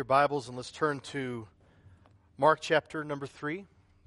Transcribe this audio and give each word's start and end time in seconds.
your 0.00 0.04
Bibles 0.06 0.48
and 0.48 0.56
let's 0.56 0.70
turn 0.70 1.00
to 1.00 1.46
Mark 2.38 2.60
chapter 2.62 3.04
number 3.04 3.26
3. 3.26 3.66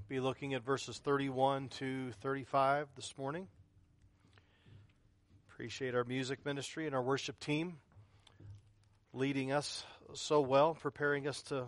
Be 0.10 0.20
looking 0.20 0.56
at 0.56 0.66
verses 0.66 0.98
31 0.98 1.70
to 1.78 2.12
35 2.14 2.88
this 2.96 3.16
morning. 3.16 3.48
Appreciate 5.52 5.94
our 5.94 6.04
music 6.04 6.44
ministry 6.48 6.88
and 6.88 6.96
our 6.96 7.02
worship 7.04 7.40
team 7.40 7.78
leading 9.14 9.52
us 9.52 9.86
so 10.16 10.42
well, 10.42 10.74
preparing 10.74 11.28
us 11.28 11.44
to 11.44 11.66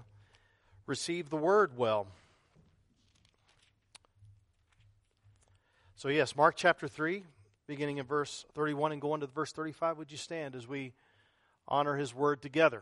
receive 0.87 1.29
the 1.29 1.37
word 1.37 1.77
well. 1.77 2.07
So, 5.97 6.07
yes, 6.07 6.35
Mark 6.35 6.55
chapter 6.57 6.87
3, 6.87 7.21
beginning 7.67 7.99
in 7.99 8.07
verse 8.07 8.43
31 8.55 8.93
and 8.93 8.99
going 8.99 9.21
to 9.21 9.27
verse 9.27 9.51
35. 9.51 9.99
Would 9.99 10.11
you 10.11 10.17
stand 10.17 10.55
as 10.55 10.67
we 10.67 10.93
honor 11.67 11.95
his 11.95 12.11
word 12.11 12.41
together? 12.41 12.81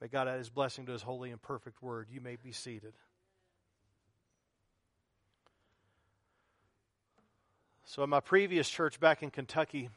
May 0.00 0.08
God 0.08 0.28
add 0.28 0.38
his 0.38 0.50
blessing 0.50 0.86
to 0.86 0.92
his 0.92 1.02
holy 1.02 1.30
and 1.30 1.42
perfect 1.42 1.82
word. 1.82 2.08
You 2.10 2.20
may 2.20 2.36
be 2.36 2.52
seated. 2.52 2.94
So, 7.84 8.04
in 8.04 8.10
my 8.10 8.20
previous 8.20 8.68
church 8.68 9.00
back 9.00 9.22
in 9.22 9.30
Kentucky, 9.30 9.88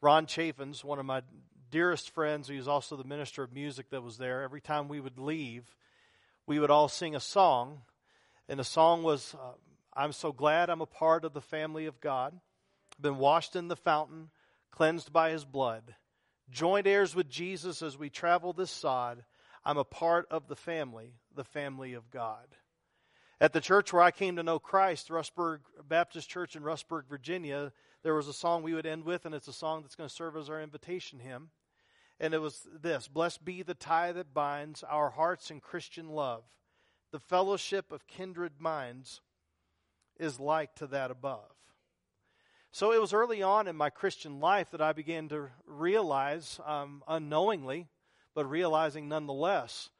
Ron 0.00 0.26
Chaffins, 0.26 0.82
one 0.82 0.98
of 0.98 1.06
my 1.06 1.22
dearest 1.70 2.10
friends, 2.10 2.48
he 2.48 2.56
was 2.56 2.66
also 2.66 2.96
the 2.96 3.04
minister 3.04 3.42
of 3.42 3.52
music 3.52 3.90
that 3.90 4.02
was 4.02 4.18
there, 4.18 4.42
every 4.42 4.60
time 4.60 4.88
we 4.88 4.98
would 4.98 5.18
leave, 5.18 5.76
we 6.46 6.58
would 6.58 6.70
all 6.70 6.88
sing 6.88 7.14
a 7.14 7.20
song. 7.20 7.82
And 8.48 8.58
the 8.58 8.64
song 8.64 9.04
was, 9.04 9.36
uh, 9.40 9.52
I'm 9.94 10.12
so 10.12 10.32
glad 10.32 10.68
I'm 10.68 10.80
a 10.80 10.86
part 10.86 11.24
of 11.24 11.32
the 11.32 11.40
family 11.40 11.86
of 11.86 12.00
God, 12.00 12.40
been 13.00 13.18
washed 13.18 13.54
in 13.54 13.68
the 13.68 13.76
fountain, 13.76 14.30
cleansed 14.70 15.12
by 15.12 15.30
his 15.30 15.44
blood 15.44 15.94
joint 16.52 16.86
heirs 16.86 17.14
with 17.14 17.28
Jesus 17.28 17.82
as 17.82 17.98
we 17.98 18.10
travel 18.10 18.52
this 18.52 18.70
sod. 18.70 19.24
I'm 19.64 19.78
a 19.78 19.84
part 19.84 20.26
of 20.30 20.48
the 20.48 20.56
family, 20.56 21.14
the 21.34 21.44
family 21.44 21.94
of 21.94 22.10
God. 22.10 22.46
At 23.40 23.52
the 23.52 23.60
church 23.60 23.92
where 23.92 24.02
I 24.02 24.12
came 24.12 24.36
to 24.36 24.42
know 24.42 24.58
Christ, 24.58 25.08
Rustburg 25.08 25.60
Baptist 25.88 26.28
Church 26.28 26.54
in 26.54 26.62
Rustburg, 26.62 27.08
Virginia, 27.08 27.72
there 28.04 28.14
was 28.14 28.28
a 28.28 28.32
song 28.32 28.62
we 28.62 28.74
would 28.74 28.86
end 28.86 29.04
with, 29.04 29.24
and 29.24 29.34
it's 29.34 29.48
a 29.48 29.52
song 29.52 29.82
that's 29.82 29.96
going 29.96 30.08
to 30.08 30.14
serve 30.14 30.36
as 30.36 30.48
our 30.48 30.62
invitation 30.62 31.18
hymn. 31.18 31.50
And 32.20 32.34
it 32.34 32.38
was 32.38 32.66
this 32.80 33.08
Blessed 33.08 33.44
be 33.44 33.62
the 33.62 33.74
tie 33.74 34.12
that 34.12 34.34
binds 34.34 34.84
our 34.84 35.10
hearts 35.10 35.50
in 35.50 35.60
Christian 35.60 36.08
love. 36.08 36.44
The 37.10 37.18
fellowship 37.18 37.90
of 37.90 38.06
kindred 38.06 38.60
minds 38.60 39.20
is 40.18 40.38
like 40.38 40.74
to 40.76 40.86
that 40.88 41.10
above. 41.10 41.51
So 42.74 42.90
it 42.90 43.00
was 43.02 43.12
early 43.12 43.42
on 43.42 43.68
in 43.68 43.76
my 43.76 43.90
Christian 43.90 44.40
life 44.40 44.70
that 44.70 44.80
I 44.80 44.94
began 44.94 45.28
to 45.28 45.50
realize, 45.66 46.58
um, 46.64 47.04
unknowingly, 47.06 47.86
but 48.34 48.48
realizing 48.48 49.10
nonetheless, 49.10 49.90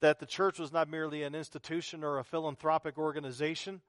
that 0.00 0.18
the 0.18 0.26
church 0.26 0.58
was 0.58 0.72
not 0.72 0.90
merely 0.90 1.22
an 1.22 1.36
institution 1.36 2.02
or 2.02 2.18
a 2.18 2.24
philanthropic 2.24 2.98
organization 2.98 3.82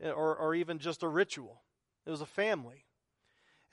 eh, 0.00 0.08
or, 0.08 0.34
or 0.34 0.54
even 0.54 0.78
just 0.78 1.02
a 1.02 1.08
ritual, 1.08 1.60
it 2.06 2.10
was 2.10 2.22
a 2.22 2.26
family. 2.26 2.86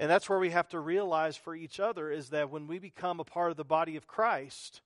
And 0.01 0.11
that's 0.11 0.27
where 0.27 0.37
we 0.39 0.49
have 0.49 0.67
to 0.69 0.81
realize 0.81 1.37
for 1.37 1.55
each 1.55 1.79
other 1.79 2.11
is 2.11 2.31
that 2.31 2.49
when 2.49 2.67
we 2.67 2.79
become 2.79 3.21
a 3.21 3.23
part 3.23 3.51
of 3.51 3.57
the 3.57 3.63
body 3.63 3.95
of 3.95 4.05
Christ, 4.05 4.81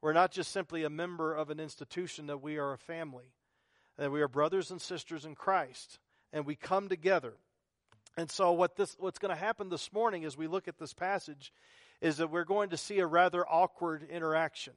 we're 0.00 0.14
not 0.14 0.32
just 0.32 0.50
simply 0.50 0.84
a 0.84 0.90
member 0.90 1.34
of 1.34 1.50
an 1.50 1.60
institution, 1.60 2.28
that 2.28 2.40
we 2.40 2.56
are 2.56 2.72
a 2.72 2.78
family, 2.78 3.34
that 3.98 4.10
we 4.10 4.22
are 4.22 4.26
brothers 4.26 4.70
and 4.70 4.80
sisters 4.80 5.26
in 5.26 5.34
Christ, 5.34 5.98
and 6.32 6.46
we 6.46 6.56
come 6.56 6.88
together 6.88 7.34
and 8.16 8.30
so 8.30 8.52
what 8.52 8.76
this 8.76 8.96
what's 8.98 9.18
going 9.18 9.34
to 9.34 9.40
happen 9.40 9.68
this 9.68 9.92
morning 9.92 10.24
as 10.24 10.36
we 10.36 10.46
look 10.46 10.68
at 10.68 10.78
this 10.78 10.92
passage 10.92 11.52
is 12.00 12.16
that 12.18 12.30
we're 12.30 12.44
going 12.44 12.70
to 12.70 12.76
see 12.76 12.98
a 12.98 13.06
rather 13.06 13.46
awkward 13.48 14.02
interaction. 14.10 14.74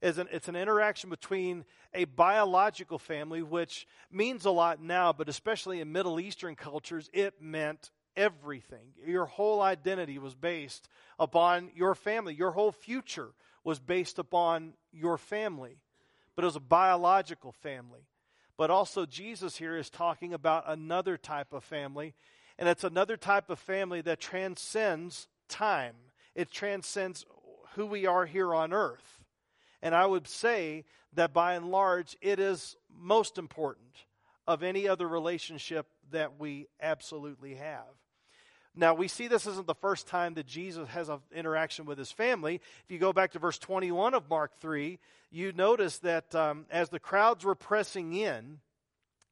It's 0.00 0.18
an, 0.18 0.28
it's 0.30 0.48
an 0.48 0.54
interaction 0.54 1.10
between 1.10 1.64
a 1.92 2.04
biological 2.04 2.98
family, 2.98 3.42
which 3.42 3.86
means 4.12 4.44
a 4.44 4.50
lot 4.50 4.80
now, 4.80 5.12
but 5.12 5.28
especially 5.28 5.80
in 5.80 5.90
Middle 5.90 6.20
Eastern 6.20 6.54
cultures, 6.54 7.10
it 7.12 7.42
meant 7.42 7.90
everything. 8.16 8.92
Your 9.04 9.26
whole 9.26 9.60
identity 9.60 10.18
was 10.18 10.36
based 10.36 10.88
upon 11.18 11.70
your 11.74 11.96
family. 11.96 12.34
Your 12.34 12.52
whole 12.52 12.70
future 12.70 13.30
was 13.64 13.80
based 13.80 14.20
upon 14.20 14.74
your 14.92 15.18
family. 15.18 15.78
But 16.36 16.44
it 16.44 16.46
was 16.46 16.56
a 16.56 16.60
biological 16.60 17.50
family. 17.50 18.06
But 18.56 18.70
also, 18.70 19.06
Jesus 19.06 19.56
here 19.56 19.76
is 19.76 19.90
talking 19.90 20.32
about 20.32 20.64
another 20.66 21.16
type 21.16 21.52
of 21.52 21.64
family, 21.64 22.14
and 22.58 22.68
it's 22.68 22.84
another 22.84 23.16
type 23.16 23.50
of 23.50 23.58
family 23.58 24.00
that 24.02 24.20
transcends 24.20 25.28
time, 25.48 25.94
it 26.34 26.50
transcends 26.50 27.24
who 27.74 27.86
we 27.86 28.06
are 28.06 28.26
here 28.26 28.54
on 28.54 28.72
earth. 28.72 29.20
And 29.80 29.94
I 29.94 30.06
would 30.06 30.26
say 30.26 30.84
that 31.14 31.32
by 31.32 31.54
and 31.54 31.70
large, 31.70 32.16
it 32.20 32.38
is 32.38 32.76
most 32.90 33.38
important 33.38 34.04
of 34.46 34.62
any 34.62 34.88
other 34.88 35.06
relationship 35.06 35.86
that 36.10 36.38
we 36.38 36.66
absolutely 36.80 37.54
have. 37.54 37.84
Now, 38.74 38.94
we 38.94 39.08
see 39.08 39.26
this 39.26 39.46
isn't 39.46 39.66
the 39.66 39.74
first 39.74 40.06
time 40.06 40.34
that 40.34 40.46
Jesus 40.46 40.88
has 40.88 41.08
an 41.08 41.18
interaction 41.34 41.84
with 41.84 41.98
his 41.98 42.12
family. 42.12 42.60
If 42.84 42.90
you 42.90 42.98
go 42.98 43.12
back 43.12 43.32
to 43.32 43.38
verse 43.38 43.58
21 43.58 44.14
of 44.14 44.28
Mark 44.30 44.52
3, 44.60 44.98
you 45.30 45.52
notice 45.52 45.98
that 45.98 46.34
um, 46.34 46.66
as 46.70 46.88
the 46.88 47.00
crowds 47.00 47.44
were 47.44 47.54
pressing 47.54 48.14
in, 48.14 48.60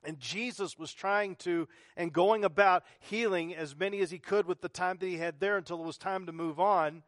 and 0.06 0.18
Jesus 0.20 0.78
was 0.78 0.92
trying 0.92 1.36
to 1.36 1.68
and 1.96 2.12
going 2.12 2.44
about 2.44 2.84
healing 3.00 3.54
as 3.54 3.76
many 3.76 4.00
as 4.00 4.10
he 4.10 4.18
could 4.18 4.46
with 4.46 4.60
the 4.60 4.68
time 4.68 4.96
that 4.98 5.06
he 5.06 5.18
had 5.18 5.40
there 5.40 5.56
until 5.56 5.80
it 5.80 5.86
was 5.86 5.98
time 5.98 6.26
to 6.26 6.32
move 6.32 6.60
on. 6.60 7.02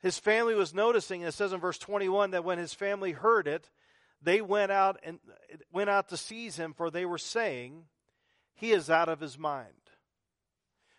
His 0.00 0.18
family 0.18 0.54
was 0.54 0.74
noticing, 0.74 1.22
and 1.22 1.28
it 1.28 1.32
says 1.32 1.52
in 1.52 1.60
verse 1.60 1.78
21 1.78 2.32
that 2.32 2.44
when 2.44 2.58
his 2.58 2.74
family 2.74 3.12
heard 3.12 3.48
it, 3.48 3.70
they 4.22 4.40
went 4.40 4.72
out 4.72 4.98
and 5.02 5.18
went 5.72 5.90
out 5.90 6.08
to 6.08 6.16
seize 6.16 6.56
him, 6.56 6.74
for 6.74 6.90
they 6.90 7.04
were 7.04 7.18
saying, 7.18 7.84
He 8.54 8.72
is 8.72 8.90
out 8.90 9.08
of 9.08 9.20
his 9.20 9.38
mind. 9.38 9.72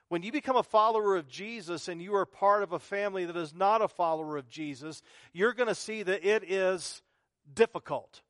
When 0.09 0.23
you 0.23 0.31
become 0.31 0.55
a 0.55 0.63
follower 0.63 1.17
of 1.17 1.27
Jesus 1.27 1.89
and 1.89 2.01
you 2.01 2.15
are 2.15 2.25
part 2.25 2.63
of 2.63 2.71
a 2.71 2.79
family 2.79 3.25
that 3.25 3.35
is 3.35 3.53
not 3.53 3.81
a 3.81 3.89
follower 3.89 4.37
of 4.37 4.47
Jesus, 4.47 5.01
you're 5.33 5.53
going 5.53 5.67
to 5.67 5.75
see 5.75 6.01
that 6.03 6.25
it 6.25 6.49
is 6.49 7.01
difficult. 7.53 8.21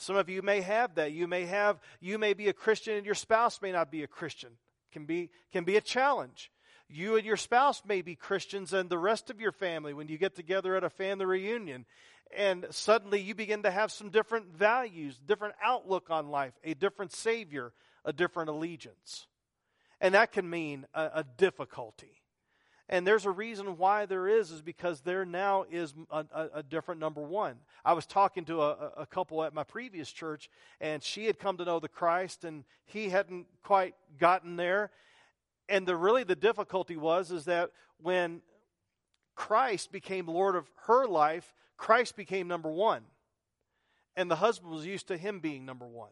Some 0.00 0.16
of 0.16 0.28
you 0.30 0.40
may 0.40 0.62
have 0.62 0.94
that. 0.94 1.12
You 1.12 1.28
may 1.28 1.44
have 1.44 1.78
you 2.00 2.18
may 2.18 2.32
be 2.32 2.48
a 2.48 2.54
Christian 2.54 2.96
and 2.96 3.04
your 3.04 3.14
spouse 3.14 3.60
may 3.60 3.70
not 3.70 3.90
be 3.90 4.02
a 4.02 4.06
Christian. 4.06 4.50
Can 4.92 5.04
be 5.04 5.30
can 5.52 5.64
be 5.64 5.76
a 5.76 5.80
challenge. 5.80 6.50
You 6.88 7.16
and 7.16 7.24
your 7.24 7.36
spouse 7.36 7.82
may 7.86 8.02
be 8.02 8.16
Christians 8.16 8.72
and 8.72 8.88
the 8.88 8.98
rest 8.98 9.30
of 9.30 9.40
your 9.40 9.52
family 9.52 9.92
when 9.92 10.08
you 10.08 10.18
get 10.18 10.34
together 10.34 10.74
at 10.74 10.84
a 10.84 10.90
family 10.90 11.26
reunion 11.26 11.84
and 12.36 12.66
suddenly 12.70 13.20
you 13.20 13.34
begin 13.34 13.62
to 13.64 13.70
have 13.70 13.92
some 13.92 14.10
different 14.10 14.54
values, 14.54 15.20
different 15.26 15.54
outlook 15.62 16.10
on 16.10 16.28
life, 16.28 16.54
a 16.64 16.74
different 16.74 17.12
savior, 17.12 17.72
a 18.04 18.12
different 18.12 18.48
allegiance. 18.48 19.26
And 20.00 20.14
that 20.14 20.32
can 20.32 20.48
mean 20.48 20.86
a, 20.94 21.10
a 21.16 21.24
difficulty. 21.36 22.19
And 22.92 23.06
there's 23.06 23.24
a 23.24 23.30
reason 23.30 23.78
why 23.78 24.04
there 24.04 24.26
is, 24.26 24.50
is 24.50 24.62
because 24.62 25.00
there 25.00 25.24
now 25.24 25.64
is 25.70 25.94
a, 26.10 26.26
a, 26.34 26.48
a 26.54 26.62
different 26.64 27.00
number 27.00 27.22
one. 27.22 27.54
I 27.84 27.92
was 27.92 28.04
talking 28.04 28.44
to 28.46 28.62
a, 28.62 28.70
a, 28.96 29.06
couple 29.06 29.44
at 29.44 29.54
my 29.54 29.62
previous 29.62 30.10
church, 30.10 30.50
and 30.80 31.00
she 31.00 31.26
had 31.26 31.38
come 31.38 31.56
to 31.58 31.64
know 31.64 31.78
the 31.78 31.88
Christ, 31.88 32.44
and 32.44 32.64
he 32.86 33.08
hadn't 33.08 33.46
quite 33.62 33.94
gotten 34.18 34.56
there. 34.56 34.90
And 35.68 35.86
the 35.86 35.94
really 35.94 36.24
the 36.24 36.34
difficulty 36.34 36.96
was 36.96 37.30
is 37.30 37.44
that 37.44 37.70
when 38.02 38.42
Christ 39.36 39.92
became 39.92 40.26
Lord 40.26 40.56
of 40.56 40.68
her 40.86 41.06
life, 41.06 41.54
Christ 41.76 42.16
became 42.16 42.48
number 42.48 42.72
one. 42.72 43.02
And 44.16 44.28
the 44.28 44.36
husband 44.36 44.72
was 44.72 44.84
used 44.84 45.06
to 45.08 45.16
him 45.16 45.38
being 45.38 45.64
number 45.64 45.86
one. 45.86 46.10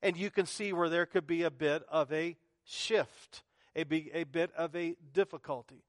And 0.00 0.16
you 0.16 0.30
can 0.30 0.46
see 0.46 0.72
where 0.72 0.88
there 0.88 1.04
could 1.04 1.26
be 1.26 1.42
a 1.42 1.50
bit 1.50 1.82
of 1.90 2.10
a 2.10 2.38
shift 2.64 3.42
a, 3.76 3.84
a 4.12 4.24
bit 4.24 4.50
of 4.56 4.74
a 4.76 4.96
difficulty. 5.12 5.84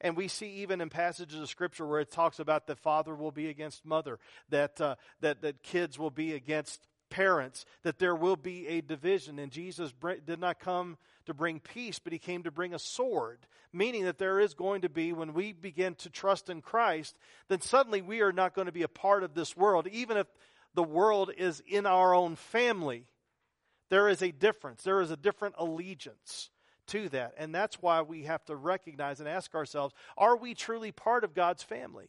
And 0.00 0.16
we 0.16 0.28
see 0.28 0.48
even 0.56 0.80
in 0.80 0.90
passages 0.90 1.40
of 1.40 1.48
Scripture 1.48 1.86
where 1.86 2.00
it 2.00 2.10
talks 2.10 2.40
about 2.40 2.66
the 2.66 2.74
father 2.74 3.14
will 3.14 3.30
be 3.30 3.48
against 3.48 3.86
mother, 3.86 4.18
that, 4.48 4.80
uh, 4.80 4.96
that, 5.20 5.42
that 5.42 5.62
kids 5.62 5.98
will 5.98 6.10
be 6.10 6.34
against 6.34 6.88
parents, 7.08 7.64
that 7.84 7.98
there 7.98 8.16
will 8.16 8.36
be 8.36 8.66
a 8.66 8.80
division. 8.80 9.38
And 9.38 9.52
Jesus 9.52 9.92
did 10.26 10.40
not 10.40 10.58
come 10.58 10.98
to 11.26 11.34
bring 11.34 11.60
peace, 11.60 12.00
but 12.00 12.12
he 12.12 12.18
came 12.18 12.42
to 12.42 12.50
bring 12.50 12.74
a 12.74 12.78
sword. 12.80 13.46
Meaning 13.72 14.04
that 14.04 14.18
there 14.18 14.40
is 14.40 14.54
going 14.54 14.82
to 14.82 14.88
be, 14.88 15.12
when 15.12 15.34
we 15.34 15.52
begin 15.52 15.94
to 15.96 16.10
trust 16.10 16.50
in 16.50 16.62
Christ, 16.62 17.16
then 17.48 17.60
suddenly 17.60 18.02
we 18.02 18.22
are 18.22 18.32
not 18.32 18.54
going 18.54 18.66
to 18.66 18.72
be 18.72 18.82
a 18.82 18.88
part 18.88 19.22
of 19.22 19.34
this 19.34 19.56
world, 19.56 19.86
even 19.86 20.16
if 20.16 20.26
the 20.74 20.82
world 20.82 21.30
is 21.36 21.62
in 21.66 21.86
our 21.86 22.14
own 22.14 22.34
family. 22.34 23.06
There 23.88 24.08
is 24.08 24.20
a 24.20 24.32
difference. 24.32 24.82
There 24.82 25.00
is 25.00 25.10
a 25.10 25.16
different 25.16 25.54
allegiance 25.58 26.50
to 26.92 27.08
that. 27.10 27.34
And 27.36 27.54
that's 27.54 27.82
why 27.82 28.02
we 28.02 28.24
have 28.24 28.44
to 28.44 28.56
recognize 28.56 29.18
and 29.18 29.28
ask 29.28 29.54
ourselves 29.54 29.94
are 30.16 30.36
we 30.36 30.54
truly 30.54 30.92
part 30.92 31.24
of 31.24 31.34
God's 31.34 31.62
family? 31.62 32.08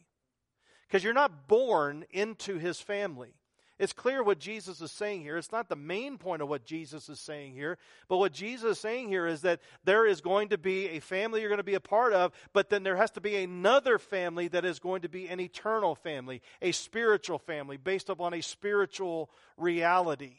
Because 0.86 1.02
you're 1.02 1.12
not 1.12 1.48
born 1.48 2.04
into 2.10 2.58
his 2.58 2.80
family. 2.80 3.34
It's 3.76 3.92
clear 3.92 4.22
what 4.22 4.38
Jesus 4.38 4.80
is 4.80 4.92
saying 4.92 5.22
here. 5.22 5.36
It's 5.36 5.50
not 5.50 5.68
the 5.68 5.74
main 5.74 6.16
point 6.16 6.42
of 6.42 6.48
what 6.48 6.64
Jesus 6.64 7.08
is 7.08 7.18
saying 7.18 7.54
here, 7.54 7.76
but 8.08 8.18
what 8.18 8.32
Jesus 8.32 8.76
is 8.76 8.78
saying 8.78 9.08
here 9.08 9.26
is 9.26 9.40
that 9.40 9.60
there 9.82 10.06
is 10.06 10.20
going 10.20 10.50
to 10.50 10.58
be 10.58 10.90
a 10.90 11.00
family 11.00 11.40
you're 11.40 11.48
going 11.48 11.56
to 11.56 11.64
be 11.64 11.74
a 11.74 11.80
part 11.80 12.12
of, 12.12 12.30
but 12.52 12.70
then 12.70 12.84
there 12.84 12.94
has 12.94 13.10
to 13.12 13.20
be 13.20 13.34
another 13.36 13.98
family 13.98 14.46
that 14.48 14.64
is 14.64 14.78
going 14.78 15.02
to 15.02 15.08
be 15.08 15.26
an 15.26 15.40
eternal 15.40 15.96
family, 15.96 16.40
a 16.62 16.70
spiritual 16.70 17.38
family 17.38 17.76
based 17.76 18.08
upon 18.08 18.32
a 18.32 18.42
spiritual 18.42 19.28
reality 19.56 20.34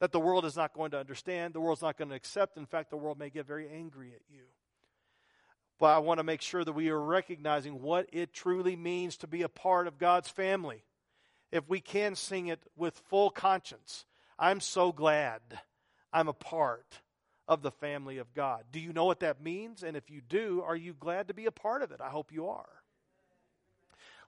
that 0.00 0.12
the 0.12 0.20
world 0.20 0.44
is 0.44 0.56
not 0.56 0.74
going 0.74 0.90
to 0.90 0.98
understand, 0.98 1.54
the 1.54 1.60
world's 1.60 1.82
not 1.82 1.96
going 1.96 2.10
to 2.10 2.14
accept. 2.14 2.56
In 2.56 2.66
fact, 2.66 2.90
the 2.90 2.96
world 2.96 3.18
may 3.18 3.30
get 3.30 3.46
very 3.46 3.68
angry 3.68 4.12
at 4.14 4.22
you. 4.28 4.42
But 5.78 5.94
I 5.94 5.98
want 5.98 6.18
to 6.18 6.24
make 6.24 6.40
sure 6.40 6.64
that 6.64 6.72
we 6.72 6.88
are 6.90 7.00
recognizing 7.00 7.82
what 7.82 8.08
it 8.12 8.32
truly 8.32 8.76
means 8.76 9.16
to 9.18 9.26
be 9.26 9.42
a 9.42 9.48
part 9.48 9.86
of 9.86 9.98
God's 9.98 10.28
family 10.28 10.84
if 11.52 11.68
we 11.68 11.80
can 11.80 12.14
sing 12.14 12.48
it 12.48 12.62
with 12.76 13.00
full 13.08 13.30
conscience, 13.30 14.04
I'm 14.38 14.60
so 14.60 14.92
glad 14.92 15.40
I'm 16.12 16.28
a 16.28 16.32
part 16.32 17.00
of 17.48 17.62
the 17.62 17.70
family 17.70 18.18
of 18.18 18.34
God. 18.34 18.64
Do 18.72 18.80
you 18.80 18.92
know 18.92 19.04
what 19.04 19.20
that 19.20 19.42
means? 19.42 19.82
And 19.82 19.96
if 19.96 20.10
you 20.10 20.20
do, 20.20 20.62
are 20.66 20.76
you 20.76 20.94
glad 20.94 21.28
to 21.28 21.34
be 21.34 21.46
a 21.46 21.52
part 21.52 21.82
of 21.82 21.92
it? 21.92 22.00
I 22.00 22.08
hope 22.08 22.32
you 22.32 22.48
are. 22.48 22.68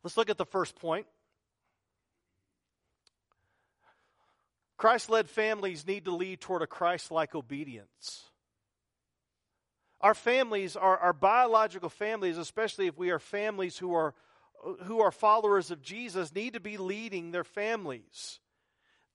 Let's 0.02 0.16
look 0.16 0.30
at 0.30 0.38
the 0.38 0.46
first 0.46 0.76
point. 0.76 1.06
Christ 4.78 5.10
led 5.10 5.28
families 5.28 5.86
need 5.86 6.06
to 6.06 6.14
lead 6.14 6.40
toward 6.40 6.62
a 6.62 6.66
Christ 6.66 7.10
like 7.10 7.34
obedience. 7.34 8.22
Our 10.00 10.14
families, 10.14 10.76
our, 10.76 10.96
our 10.96 11.12
biological 11.12 11.88
families, 11.88 12.38
especially 12.38 12.86
if 12.86 12.96
we 12.96 13.10
are 13.10 13.18
families 13.18 13.76
who 13.76 13.92
are 13.92 14.14
who 14.84 15.00
are 15.00 15.12
followers 15.12 15.70
of 15.70 15.82
Jesus 15.82 16.34
need 16.34 16.54
to 16.54 16.60
be 16.60 16.78
leading 16.78 17.30
their 17.30 17.44
families 17.44 18.40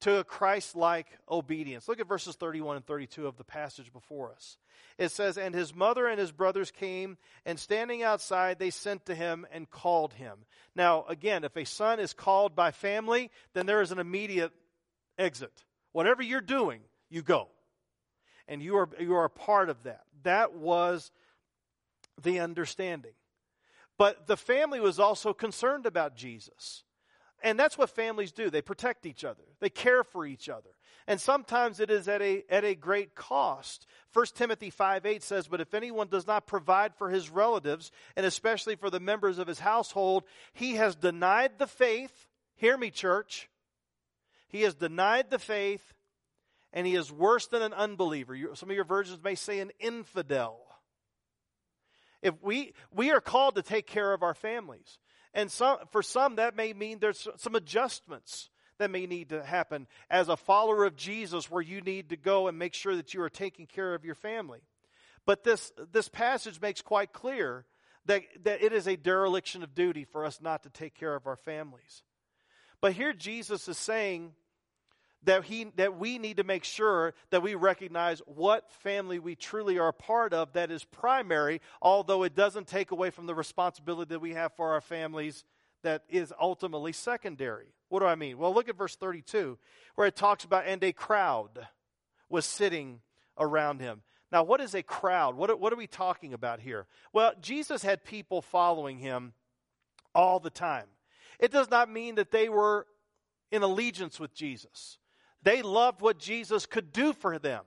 to 0.02 0.18
a 0.18 0.24
Christ 0.24 0.76
like 0.76 1.08
obedience. 1.30 1.88
Look 1.88 2.00
at 2.00 2.08
verses 2.08 2.36
31 2.36 2.78
and 2.78 2.86
32 2.86 3.28
of 3.28 3.38
the 3.38 3.44
passage 3.44 3.92
before 3.92 4.32
us. 4.32 4.58
It 4.98 5.12
says, 5.12 5.38
And 5.38 5.56
his 5.56 5.74
mother 5.74 6.08
and 6.08 6.20
his 6.20 6.32
brothers 6.32 6.72
came, 6.72 7.18
and 7.46 7.60
standing 7.60 8.04
outside, 8.04 8.60
they 8.60 8.70
sent 8.70 9.06
to 9.06 9.16
him 9.16 9.46
and 9.52 9.70
called 9.70 10.14
him. 10.14 10.40
Now, 10.76 11.06
again, 11.08 11.44
if 11.44 11.56
a 11.56 11.66
son 11.66 12.00
is 12.00 12.14
called 12.14 12.56
by 12.56 12.72
family, 12.72 13.32
then 13.54 13.66
there 13.66 13.82
is 13.82 13.92
an 13.92 14.00
immediate 14.00 14.52
exit. 15.18 15.64
Whatever 15.92 16.22
you're 16.22 16.42
doing, 16.42 16.82
you 17.10 17.22
go. 17.22 17.50
And 18.48 18.62
you 18.62 18.78
are, 18.78 18.90
you 19.00 19.16
are 19.16 19.26
a 19.26 19.30
part 19.30 19.70
of 19.70 19.84
that. 19.84 20.04
That 20.24 20.54
was 20.54 21.12
the 22.22 22.40
understanding. 22.40 23.14
But 23.98 24.28
the 24.28 24.38
family 24.38 24.80
was 24.80 25.00
also 25.00 25.34
concerned 25.34 25.86
about 25.86 26.16
Jesus. 26.16 26.84
And 27.44 27.60
that's 27.60 27.78
what 27.78 27.90
families 27.90 28.32
do. 28.32 28.50
They 28.50 28.62
protect 28.62 29.06
each 29.06 29.24
other. 29.24 29.44
They 29.60 29.70
care 29.70 30.04
for 30.04 30.26
each 30.26 30.50
other. 30.50 30.70
And 31.08 31.20
sometimes 31.20 31.82
it 31.82 31.92
is 31.92 32.08
at 32.08 32.22
a, 32.22 32.44
at 32.50 32.64
a 32.64 32.76
great 32.76 33.14
cost. 33.14 33.86
1 34.14 34.26
Timothy 34.34 34.70
5 34.70 35.06
8 35.06 35.22
says, 35.22 35.48
But 35.48 35.60
if 35.60 35.74
anyone 35.74 36.08
does 36.08 36.26
not 36.26 36.48
provide 36.48 36.96
for 36.96 37.10
his 37.10 37.30
relatives, 37.30 37.92
and 38.16 38.26
especially 38.26 38.78
for 38.78 38.90
the 38.90 39.02
members 39.02 39.38
of 39.38 39.48
his 39.48 39.60
household, 39.60 40.24
he 40.54 40.76
has 40.76 40.96
denied 40.96 41.60
the 41.60 41.68
faith. 41.68 42.28
Hear 42.56 42.78
me, 42.78 42.90
church. 42.90 43.50
He 44.54 44.62
has 44.62 44.76
denied 44.76 45.32
the 45.32 45.40
faith, 45.40 45.82
and 46.72 46.86
he 46.86 46.94
is 46.96 47.12
worse 47.12 47.48
than 47.48 47.64
an 47.64 47.74
unbeliever. 47.74 48.38
Some 48.54 48.70
of 48.70 48.76
your 48.76 48.86
versions 48.86 49.22
may 49.24 49.34
say 49.34 49.60
an 49.60 49.72
infidel. 49.80 50.60
If 52.22 52.36
we, 52.42 52.76
we 52.94 53.12
are 53.12 53.20
called 53.20 53.56
to 53.56 53.64
take 53.64 53.88
care 53.88 54.14
of 54.14 54.22
our 54.22 54.36
families. 54.36 55.00
And 55.34 55.52
some, 55.52 55.80
for 55.92 56.04
some, 56.04 56.36
that 56.36 56.56
may 56.56 56.72
mean 56.72 57.00
there's 57.00 57.28
some 57.38 57.56
adjustments 57.56 58.52
that 58.78 58.92
may 58.92 59.08
need 59.08 59.30
to 59.30 59.44
happen 59.44 59.88
as 60.08 60.30
a 60.30 60.38
follower 60.38 60.86
of 60.86 60.96
Jesus 60.96 61.50
where 61.50 61.62
you 61.62 61.82
need 61.82 62.10
to 62.10 62.16
go 62.16 62.48
and 62.48 62.60
make 62.60 62.76
sure 62.76 62.96
that 62.96 63.12
you 63.16 63.24
are 63.24 63.30
taking 63.30 63.66
care 63.66 63.96
of 63.96 64.06
your 64.06 64.14
family. 64.14 64.62
But 65.26 65.44
this, 65.44 65.72
this 65.92 66.10
passage 66.10 66.62
makes 66.62 66.84
quite 66.84 67.12
clear 67.12 67.66
that, 68.06 68.22
that 68.44 68.62
it 68.62 68.72
is 68.72 68.88
a 68.88 68.98
dereliction 68.98 69.64
of 69.64 69.74
duty 69.74 70.04
for 70.04 70.26
us 70.26 70.40
not 70.40 70.62
to 70.62 70.70
take 70.70 70.94
care 70.94 71.16
of 71.16 71.26
our 71.26 71.38
families. 71.38 72.04
But 72.82 72.94
here 72.94 73.14
Jesus 73.14 73.68
is 73.68 73.78
saying 73.78 74.34
that, 75.26 75.46
he, 75.46 75.66
that 75.76 75.98
we 75.98 76.18
need 76.18 76.38
to 76.38 76.44
make 76.44 76.64
sure 76.64 77.14
that 77.30 77.42
we 77.42 77.56
recognize 77.56 78.22
what 78.26 78.72
family 78.72 79.20
we 79.20 79.36
truly 79.36 79.80
are 79.80 79.90
a 79.90 79.94
part 79.94 80.34
of 80.34 80.54
that 80.54 80.72
is 80.72 80.84
primary, 80.84 81.62
although 81.82 82.24
it 82.24 82.36
doesn't 82.36 82.68
take 82.68 82.92
away 82.92 83.10
from 83.10 83.26
the 83.26 83.36
responsibility 83.36 84.10
that 84.10 84.20
we 84.20 84.34
have 84.34 84.54
for 84.54 84.72
our 84.72 84.82
families 84.82 85.44
that 85.84 86.04
is 86.10 86.34
ultimately 86.40 86.94
secondary. 86.94 87.74
What 87.90 88.00
do 88.00 88.06
I 88.06 88.16
mean? 88.16 88.38
Well, 88.38 88.54
look 88.54 88.70
at 88.70 88.78
verse 88.78 88.96
32, 88.96 89.58
where 89.96 90.08
it 90.08 90.16
talks 90.16 90.44
about, 90.44 90.66
and 90.66 90.84
a 90.84 90.94
crowd 90.94 91.68
was 92.30 92.46
sitting 92.46 93.02
around 93.38 93.82
him. 93.82 94.02
Now, 94.32 94.44
what 94.44 94.62
is 94.62 94.74
a 94.74 94.82
crowd? 94.82 95.36
What, 95.36 95.60
what 95.60 95.72
are 95.72 95.78
we 95.78 95.86
talking 95.86 96.34
about 96.34 96.60
here? 96.60 96.88
Well, 97.14 97.34
Jesus 97.40 97.84
had 97.84 98.04
people 98.04 98.42
following 98.42 98.98
him 98.98 99.34
all 100.16 100.40
the 100.40 100.50
time. 100.50 100.88
It 101.40 101.52
does 101.52 101.70
not 101.70 101.90
mean 101.92 102.16
that 102.16 102.32
they 102.32 102.50
were 102.50 102.88
in 103.52 103.62
allegiance 103.62 104.20
with 104.20 104.34
Jesus. 104.34 104.98
They 105.44 105.62
loved 105.62 106.02
what 106.02 106.20
Jesus 106.20 106.66
could 106.66 106.92
do 106.92 107.14
for 107.14 107.38
them. 107.38 107.64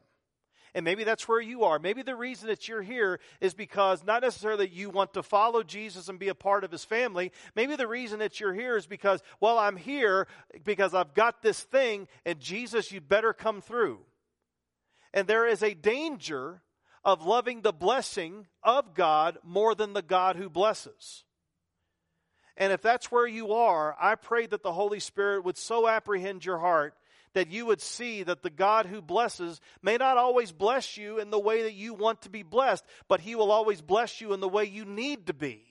And 0.74 0.84
maybe 0.84 1.04
that's 1.04 1.26
where 1.26 1.40
you 1.40 1.64
are. 1.64 1.78
Maybe 1.78 2.02
the 2.02 2.14
reason 2.14 2.48
that 2.48 2.68
you're 2.68 2.82
here 2.82 3.18
is 3.40 3.54
because 3.54 4.04
not 4.04 4.20
necessarily 4.20 4.68
you 4.68 4.90
want 4.90 5.14
to 5.14 5.22
follow 5.22 5.62
Jesus 5.62 6.10
and 6.10 6.18
be 6.18 6.28
a 6.28 6.34
part 6.34 6.64
of 6.64 6.70
his 6.70 6.84
family. 6.84 7.32
Maybe 7.54 7.76
the 7.76 7.86
reason 7.86 8.18
that 8.18 8.40
you're 8.40 8.52
here 8.52 8.76
is 8.76 8.86
because, 8.86 9.22
well, 9.40 9.58
I'm 9.58 9.78
here 9.78 10.28
because 10.64 10.92
I've 10.92 11.14
got 11.14 11.40
this 11.40 11.62
thing, 11.62 12.08
and 12.26 12.40
Jesus, 12.40 12.92
you 12.92 13.00
better 13.00 13.32
come 13.32 13.62
through. 13.62 14.00
And 15.14 15.26
there 15.26 15.46
is 15.46 15.62
a 15.62 15.72
danger 15.72 16.60
of 17.06 17.24
loving 17.24 17.62
the 17.62 17.72
blessing 17.72 18.46
of 18.62 18.92
God 18.92 19.38
more 19.42 19.74
than 19.74 19.94
the 19.94 20.02
God 20.02 20.36
who 20.36 20.50
blesses. 20.50 21.24
And 22.54 22.70
if 22.70 22.82
that's 22.82 23.10
where 23.10 23.26
you 23.26 23.52
are, 23.52 23.96
I 23.98 24.14
pray 24.14 24.44
that 24.46 24.62
the 24.62 24.72
Holy 24.72 25.00
Spirit 25.00 25.44
would 25.44 25.56
so 25.56 25.88
apprehend 25.88 26.44
your 26.44 26.58
heart 26.58 26.94
that 27.36 27.50
you 27.50 27.66
would 27.66 27.82
see 27.82 28.22
that 28.22 28.42
the 28.42 28.48
God 28.48 28.86
who 28.86 29.02
blesses 29.02 29.60
may 29.82 29.98
not 29.98 30.16
always 30.16 30.52
bless 30.52 30.96
you 30.96 31.18
in 31.18 31.28
the 31.28 31.38
way 31.38 31.64
that 31.64 31.74
you 31.74 31.92
want 31.92 32.22
to 32.22 32.30
be 32.30 32.42
blessed, 32.42 32.82
but 33.08 33.20
He 33.20 33.34
will 33.34 33.52
always 33.52 33.82
bless 33.82 34.22
you 34.22 34.32
in 34.32 34.40
the 34.40 34.48
way 34.48 34.64
you 34.64 34.86
need 34.86 35.26
to 35.26 35.34
be. 35.34 35.62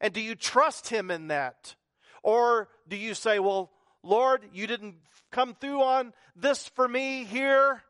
And 0.00 0.14
do 0.14 0.20
you 0.20 0.36
trust 0.36 0.88
Him 0.88 1.10
in 1.10 1.28
that? 1.28 1.74
Or 2.22 2.68
do 2.86 2.96
you 2.96 3.14
say, 3.14 3.40
well, 3.40 3.72
Lord, 4.04 4.44
you 4.52 4.68
didn't 4.68 4.94
come 5.32 5.56
through 5.60 5.82
on 5.82 6.12
this 6.36 6.68
for 6.68 6.86
me 6.86 7.24
here, 7.24 7.82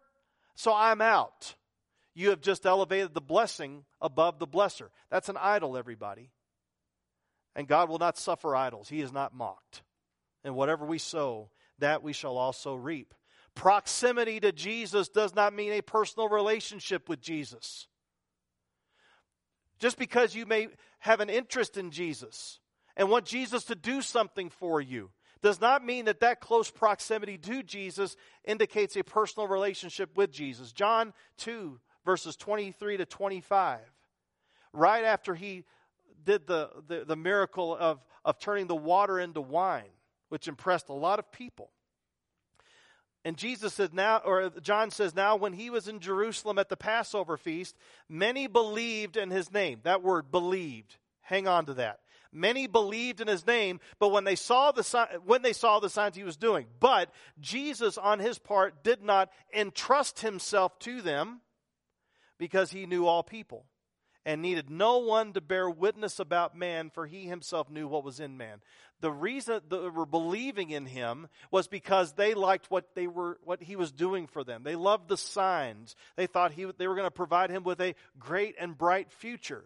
so 0.55 0.73
I'm 0.75 1.03
out. 1.03 1.57
You 2.15 2.31
have 2.31 2.41
just 2.41 2.65
elevated 2.65 3.13
the 3.13 3.21
blessing 3.21 3.85
above 4.01 4.39
the 4.39 4.47
blesser. 4.47 4.89
That's 5.11 5.29
an 5.29 5.37
idol, 5.37 5.77
everybody. 5.77 6.31
And 7.55 7.69
God 7.69 7.91
will 7.91 7.99
not 7.99 8.17
suffer 8.17 8.57
idols. 8.57 8.89
He 8.89 9.03
is 9.03 9.13
not 9.13 9.35
mocked. 9.35 9.83
And 10.43 10.55
whatever 10.55 10.87
we 10.87 10.97
sow, 10.97 11.51
that 11.79 12.03
we 12.03 12.13
shall 12.13 12.37
also 12.37 12.75
reap. 12.75 13.15
Proximity 13.55 14.39
to 14.41 14.53
Jesus 14.53 15.09
does 15.09 15.35
not 15.35 15.55
mean 15.55 15.73
a 15.73 15.81
personal 15.81 16.29
relationship 16.29 17.09
with 17.09 17.21
Jesus. 17.21 17.87
Just 19.79 19.99
because 19.99 20.35
you 20.35 20.47
may 20.47 20.69
have 21.01 21.21
an 21.21 21.31
interest 21.31 21.77
in 21.77 21.91
Jesus 21.91 22.61
and 22.97 23.11
want 23.11 23.25
Jesus 23.25 23.65
to 23.65 23.75
do 23.75 24.03
something 24.03 24.51
for 24.51 24.81
you 24.81 25.11
does 25.43 25.61
not 25.61 25.85
mean 25.85 26.07
that 26.07 26.21
that 26.21 26.41
close 26.41 26.71
proximity 26.71 27.39
to 27.39 27.63
Jesus 27.63 28.17
indicates 28.45 28.97
a 28.97 29.05
personal 29.05 29.47
relationship 29.47 30.17
with 30.17 30.31
Jesus. 30.31 30.73
John 30.73 31.13
2, 31.39 31.79
verses 32.05 32.37
23 32.37 32.97
to 32.99 33.07
25. 33.07 33.81
Right 34.73 35.05
after 35.05 35.35
he 35.35 35.65
did 36.25 36.47
the, 36.47 36.71
the, 36.89 37.05
the 37.05 37.17
miracle 37.17 37.77
of, 37.77 38.05
of 38.25 38.39
turning 38.39 38.67
the 38.67 38.77
water 38.77 39.21
into 39.21 39.41
wine, 39.41 39.85
which 40.29 40.49
impressed 40.49 40.89
a 40.89 40.95
lot 40.95 41.19
of 41.19 41.31
people. 41.33 41.71
And 43.25 43.37
Jesus 43.37 43.75
said 43.75 43.93
now, 43.93 44.19
or 44.25 44.51
John 44.61 44.91
says 44.91 45.15
now, 45.15 45.35
when 45.35 45.53
he 45.53 45.69
was 45.69 45.89
in 45.89 45.99
Jerusalem 45.99 46.59
at 46.59 46.69
the 46.69 46.77
Passover 46.77 47.37
feast, 47.37 47.77
many 48.09 48.47
believed 48.47 49.17
in 49.17 49.31
his 49.31 49.53
name. 49.53 49.81
That 49.83 50.03
word 50.03 50.31
believed. 50.31 50.97
Hang 51.23 51.49
on 51.49 51.67
to 51.67 51.75
that. 51.75 52.01
Many 52.33 52.67
believed 52.67 53.21
in 53.21 53.29
his 53.29 53.47
name, 53.47 53.81
but 53.99 54.09
when 54.09 54.25
they 54.25 54.37
saw 54.37 54.71
the 54.71 55.21
when 55.25 55.43
they 55.43 55.53
saw 55.55 55.81
the 55.81 55.89
signs 55.89 56.17
he 56.17 56.23
was 56.23 56.37
doing, 56.37 56.67
but 56.79 57.11
Jesus 57.41 57.97
on 57.97 58.19
his 58.19 58.39
part 58.39 58.85
did 58.85 59.03
not 59.03 59.31
entrust 59.55 60.21
himself 60.21 60.79
to 60.81 61.01
them. 61.03 61.41
because 62.39 62.71
he 62.71 62.87
knew 62.87 63.07
all 63.07 63.23
people 63.23 63.65
and 64.27 64.43
needed 64.43 64.69
no 64.69 64.99
one 64.99 65.33
to 65.33 65.41
bear 65.41 65.71
witness 65.71 66.19
about 66.19 66.59
man, 66.59 66.91
for 66.91 67.07
he 67.07 67.27
himself 67.27 67.71
knew 67.71 67.87
what 67.87 68.05
was 68.05 68.19
in 68.19 68.37
man. 68.37 68.61
The 69.01 69.13
reason 69.13 69.61
they 69.71 69.77
were 69.77 70.05
believing 70.05 70.71
in 70.71 70.85
him 70.85 71.29
was 71.53 71.69
because 71.69 72.13
they 72.13 72.35
liked 72.35 72.69
what 72.69 72.95
they 72.97 73.07
were, 73.07 73.39
what 73.45 73.63
he 73.63 73.77
was 73.77 73.93
doing 73.93 74.27
for 74.27 74.43
them. 74.43 74.65
They 74.65 74.75
loved 74.75 75.09
the 75.09 75.17
signs. 75.17 75.95
They 76.17 76.27
thought 76.27 76.53
he, 76.53 76.67
they 76.77 76.89
were 76.89 76.97
going 76.97 77.07
to 77.07 77.11
provide 77.13 77.51
him 77.51 77.63
with 77.63 77.81
a 77.81 77.95
great 78.19 78.57
and 78.59 78.77
bright 78.77 79.13
future. 79.13 79.65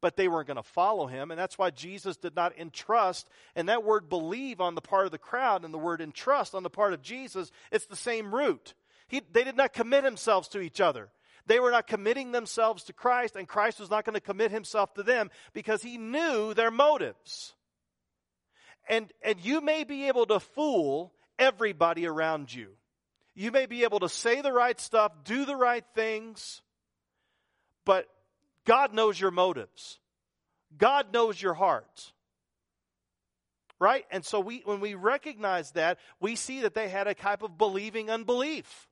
But 0.00 0.16
they 0.16 0.28
weren't 0.28 0.46
going 0.46 0.56
to 0.56 0.62
follow 0.62 1.06
him, 1.06 1.30
and 1.30 1.38
that's 1.38 1.58
why 1.58 1.70
Jesus 1.70 2.16
did 2.16 2.34
not 2.34 2.56
entrust. 2.56 3.28
And 3.56 3.68
that 3.68 3.84
word 3.84 4.08
believe 4.08 4.60
on 4.60 4.74
the 4.74 4.80
part 4.80 5.06
of 5.06 5.12
the 5.12 5.18
crowd 5.18 5.64
and 5.64 5.74
the 5.74 5.78
word 5.78 6.00
entrust 6.00 6.54
on 6.54 6.62
the 6.62 6.70
part 6.70 6.94
of 6.94 7.02
Jesus, 7.02 7.50
it's 7.70 7.86
the 7.86 7.96
same 7.96 8.34
root. 8.34 8.74
He, 9.08 9.20
they 9.32 9.44
did 9.44 9.56
not 9.56 9.72
commit 9.72 10.04
themselves 10.04 10.48
to 10.48 10.60
each 10.60 10.80
other. 10.80 11.10
They 11.48 11.60
were 11.60 11.70
not 11.70 11.86
committing 11.86 12.30
themselves 12.30 12.84
to 12.84 12.92
Christ, 12.92 13.34
and 13.34 13.48
Christ 13.48 13.80
was 13.80 13.90
not 13.90 14.04
going 14.04 14.14
to 14.14 14.20
commit 14.20 14.50
himself 14.50 14.92
to 14.94 15.02
them 15.02 15.30
because 15.54 15.82
he 15.82 15.96
knew 15.96 16.52
their 16.52 16.70
motives. 16.70 17.54
And, 18.86 19.10
and 19.22 19.40
you 19.40 19.62
may 19.62 19.84
be 19.84 20.08
able 20.08 20.26
to 20.26 20.40
fool 20.40 21.14
everybody 21.38 22.06
around 22.06 22.52
you. 22.52 22.68
You 23.34 23.50
may 23.50 23.64
be 23.64 23.84
able 23.84 24.00
to 24.00 24.10
say 24.10 24.42
the 24.42 24.52
right 24.52 24.78
stuff, 24.78 25.12
do 25.24 25.46
the 25.46 25.56
right 25.56 25.84
things, 25.94 26.60
but 27.86 28.06
God 28.66 28.92
knows 28.92 29.18
your 29.18 29.30
motives. 29.30 29.98
God 30.76 31.14
knows 31.14 31.40
your 31.40 31.54
heart. 31.54 32.12
Right? 33.78 34.04
And 34.10 34.22
so 34.22 34.40
we, 34.40 34.62
when 34.66 34.80
we 34.80 34.94
recognize 34.94 35.70
that, 35.72 35.98
we 36.20 36.36
see 36.36 36.62
that 36.62 36.74
they 36.74 36.88
had 36.88 37.06
a 37.06 37.14
type 37.14 37.42
of 37.42 37.56
believing 37.56 38.10
unbelief. 38.10 38.87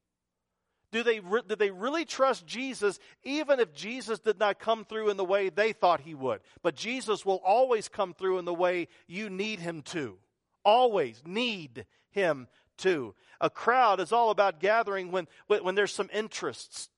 Do 0.97 1.03
they, 1.03 1.21
did 1.47 1.59
they 1.59 1.71
really 1.71 2.07
trust 2.07 2.47
Jesus 2.47 2.99
even 3.23 3.61
if 3.61 3.75
Jesus 3.75 4.19
did 4.19 4.39
not 4.39 4.59
come 4.59 4.87
through 4.87 5.11
in 5.11 5.19
the 5.19 5.27
way 5.27 5.51
they 5.51 5.75
thought 5.75 6.01
he 6.01 6.15
would? 6.15 6.41
But 6.63 6.75
Jesus 6.75 7.23
will 7.23 7.43
always 7.45 7.87
come 7.87 8.15
through 8.15 8.39
in 8.39 8.47
the 8.47 8.55
way 8.55 8.89
you 9.07 9.29
need 9.29 9.61
him 9.61 9.83
to. 9.83 10.17
Always 10.65 11.23
need 11.27 11.85
him 12.13 12.49
to. 12.79 13.15
A 13.43 13.51
crowd 13.51 14.01
is 14.01 14.11
all 14.11 14.31
about 14.31 14.59
gathering 14.59 15.13
when, 15.13 15.29
when 15.49 15.75
there's 15.75 15.93
some 15.93 16.09
interests 16.15 16.89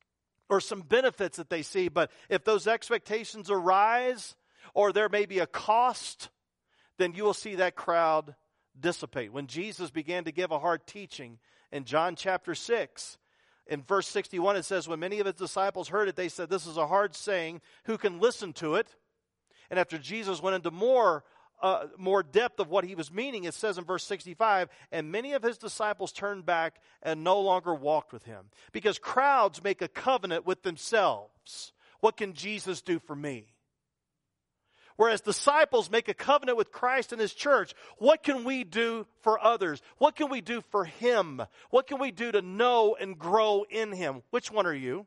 or 0.49 0.61
some 0.61 0.83
benefits 0.83 1.38
that 1.38 1.50
they 1.50 1.62
see. 1.62 1.88
But 1.88 2.12
if 2.28 2.45
those 2.45 2.69
expectations 2.69 3.50
arise 3.50 4.37
or 4.75 4.93
there 4.93 5.09
may 5.09 5.26
be 5.26 5.40
a 5.40 5.47
cost, 5.49 6.28
then 6.99 7.14
you 7.14 7.25
will 7.25 7.35
see 7.35 7.57
that 7.57 7.75
crowd 7.75 8.37
dissipate. 8.78 9.33
When 9.33 9.49
Jesus 9.49 9.90
began 9.90 10.23
to 10.23 10.31
give 10.31 10.52
a 10.52 10.61
hard 10.61 10.87
teaching 10.87 11.40
in 11.73 11.83
John 11.83 12.14
chapter 12.14 12.55
6, 12.55 13.19
in 13.68 13.82
verse 13.82 14.08
61, 14.08 14.56
it 14.56 14.64
says, 14.64 14.88
When 14.88 15.00
many 15.00 15.20
of 15.20 15.26
his 15.26 15.34
disciples 15.34 15.88
heard 15.88 16.08
it, 16.08 16.16
they 16.16 16.28
said, 16.28 16.48
This 16.48 16.66
is 16.66 16.76
a 16.76 16.87
hard 16.87 17.14
saying. 17.14 17.60
Who 17.84 17.98
can 17.98 18.18
listen 18.18 18.52
to 18.54 18.76
it? 18.76 18.88
And 19.70 19.78
after 19.78 19.98
Jesus 19.98 20.42
went 20.42 20.56
into 20.56 20.70
more, 20.70 21.25
uh, 21.60 21.87
more 21.98 22.22
depth 22.22 22.60
of 22.60 22.70
what 22.70 22.84
he 22.84 22.94
was 22.94 23.12
meaning, 23.12 23.44
it 23.44 23.52
says 23.52 23.76
in 23.76 23.84
verse 23.84 24.04
65, 24.04 24.68
And 24.90 25.12
many 25.12 25.34
of 25.34 25.42
his 25.42 25.58
disciples 25.58 26.12
turned 26.12 26.46
back 26.46 26.80
and 27.02 27.22
no 27.22 27.40
longer 27.40 27.75
walked 27.75 28.12
with 28.12 28.25
him. 28.25 28.46
Because 28.72 28.98
crowds 28.98 29.62
make 29.62 29.82
a 29.82 29.88
covenant 29.88 30.46
with 30.46 30.62
themselves. 30.62 31.72
What 32.00 32.16
can 32.16 32.32
Jesus 32.32 32.80
do 32.80 32.98
for 32.98 33.14
me? 33.14 33.48
Whereas 34.99 35.21
disciples 35.21 35.93
make 35.93 36.09
a 36.09 36.14
covenant 36.14 36.59
with 36.59 36.73
Christ 36.73 37.12
and 37.12 37.21
His 37.21 37.33
church. 37.33 37.73
What 37.99 38.25
can 38.25 38.43
we 38.43 38.64
do 38.64 39.07
for 39.21 39.43
others? 39.43 39.81
What 39.99 40.17
can 40.17 40.28
we 40.28 40.40
do 40.40 40.61
for 40.73 40.85
Him? 40.85 41.40
What 41.71 41.87
can 41.87 42.00
we 42.00 42.11
do 42.11 42.33
to 42.33 42.43
know 42.43 42.97
and 43.00 43.17
grow 43.17 43.64
in 43.71 43.93
Him? 43.93 44.23
Which 44.31 44.50
one 44.50 44.67
are 44.67 44.75
you? 44.75 45.07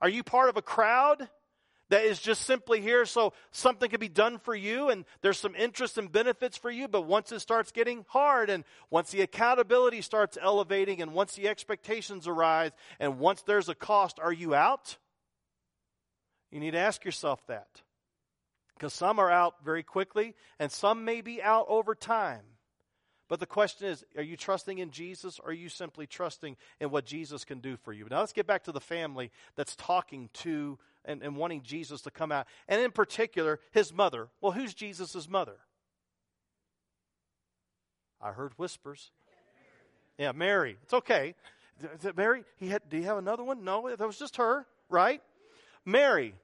Are 0.00 0.08
you 0.08 0.22
part 0.22 0.48
of 0.48 0.56
a 0.56 0.62
crowd 0.62 1.28
that 1.88 2.04
is 2.04 2.20
just 2.20 2.42
simply 2.42 2.80
here 2.80 3.04
so 3.04 3.32
something 3.50 3.90
can 3.90 3.98
be 3.98 4.08
done 4.08 4.38
for 4.38 4.54
you 4.54 4.90
and 4.90 5.06
there's 5.22 5.40
some 5.40 5.56
interest 5.56 5.98
and 5.98 6.12
benefits 6.12 6.56
for 6.56 6.70
you, 6.70 6.86
but 6.86 7.06
once 7.06 7.32
it 7.32 7.40
starts 7.40 7.72
getting 7.72 8.04
hard 8.10 8.48
and 8.48 8.62
once 8.90 9.10
the 9.10 9.22
accountability 9.22 10.02
starts 10.02 10.38
elevating 10.40 11.02
and 11.02 11.12
once 11.12 11.34
the 11.34 11.48
expectations 11.48 12.28
arise 12.28 12.70
and 13.00 13.18
once 13.18 13.42
there's 13.42 13.68
a 13.68 13.74
cost, 13.74 14.20
are 14.20 14.32
you 14.32 14.54
out? 14.54 14.98
You 16.52 16.60
need 16.60 16.72
to 16.72 16.78
ask 16.78 17.04
yourself 17.04 17.44
that. 17.48 17.82
Because 18.80 18.94
some 18.94 19.18
are 19.18 19.30
out 19.30 19.56
very 19.62 19.82
quickly, 19.82 20.34
and 20.58 20.72
some 20.72 21.04
may 21.04 21.20
be 21.20 21.42
out 21.42 21.66
over 21.68 21.94
time. 21.94 22.40
But 23.28 23.38
the 23.38 23.44
question 23.44 23.88
is 23.88 24.02
are 24.16 24.22
you 24.22 24.38
trusting 24.38 24.78
in 24.78 24.90
Jesus, 24.90 25.38
or 25.38 25.50
are 25.50 25.52
you 25.52 25.68
simply 25.68 26.06
trusting 26.06 26.56
in 26.80 26.90
what 26.90 27.04
Jesus 27.04 27.44
can 27.44 27.60
do 27.60 27.76
for 27.76 27.92
you? 27.92 28.06
Now 28.10 28.20
let's 28.20 28.32
get 28.32 28.46
back 28.46 28.64
to 28.64 28.72
the 28.72 28.80
family 28.80 29.32
that's 29.54 29.76
talking 29.76 30.30
to 30.32 30.78
and, 31.04 31.22
and 31.22 31.36
wanting 31.36 31.62
Jesus 31.62 32.00
to 32.02 32.10
come 32.10 32.32
out. 32.32 32.46
And 32.68 32.80
in 32.80 32.90
particular, 32.90 33.60
his 33.70 33.92
mother. 33.92 34.28
Well, 34.40 34.52
who's 34.52 34.72
Jesus' 34.72 35.28
mother? 35.28 35.58
I 38.18 38.30
heard 38.32 38.54
whispers. 38.56 39.10
Yeah, 40.16 40.32
Mary. 40.32 40.78
It's 40.84 40.94
okay. 40.94 41.34
Mary, 42.16 42.44
he 42.56 42.68
had, 42.68 42.80
do 42.88 42.96
you 42.96 43.04
have 43.04 43.18
another 43.18 43.44
one? 43.44 43.62
No, 43.62 43.94
that 43.94 44.06
was 44.06 44.18
just 44.18 44.36
her, 44.36 44.66
right? 44.88 45.22
Mary. 45.84 46.34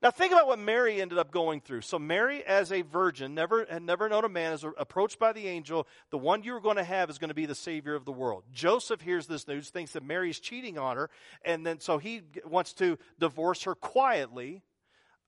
Now 0.00 0.12
think 0.12 0.32
about 0.32 0.46
what 0.46 0.60
Mary 0.60 1.00
ended 1.00 1.18
up 1.18 1.32
going 1.32 1.60
through. 1.60 1.80
So 1.80 1.98
Mary, 1.98 2.44
as 2.44 2.70
a 2.70 2.82
virgin, 2.82 3.34
never 3.34 3.66
had 3.68 3.82
never 3.82 4.08
known 4.08 4.24
a 4.24 4.28
man, 4.28 4.52
is 4.52 4.64
approached 4.76 5.18
by 5.18 5.32
the 5.32 5.48
angel. 5.48 5.88
The 6.10 6.18
one 6.18 6.44
you 6.44 6.54
are 6.54 6.60
going 6.60 6.76
to 6.76 6.84
have 6.84 7.10
is 7.10 7.18
going 7.18 7.30
to 7.30 7.34
be 7.34 7.46
the 7.46 7.54
savior 7.54 7.96
of 7.96 8.04
the 8.04 8.12
world. 8.12 8.44
Joseph 8.52 9.00
hears 9.00 9.26
this 9.26 9.48
news, 9.48 9.70
thinks 9.70 9.92
that 9.92 10.04
Mary's 10.04 10.38
cheating 10.38 10.78
on 10.78 10.96
her, 10.96 11.10
and 11.44 11.66
then 11.66 11.80
so 11.80 11.98
he 11.98 12.22
wants 12.44 12.74
to 12.74 12.96
divorce 13.18 13.64
her 13.64 13.74
quietly 13.74 14.62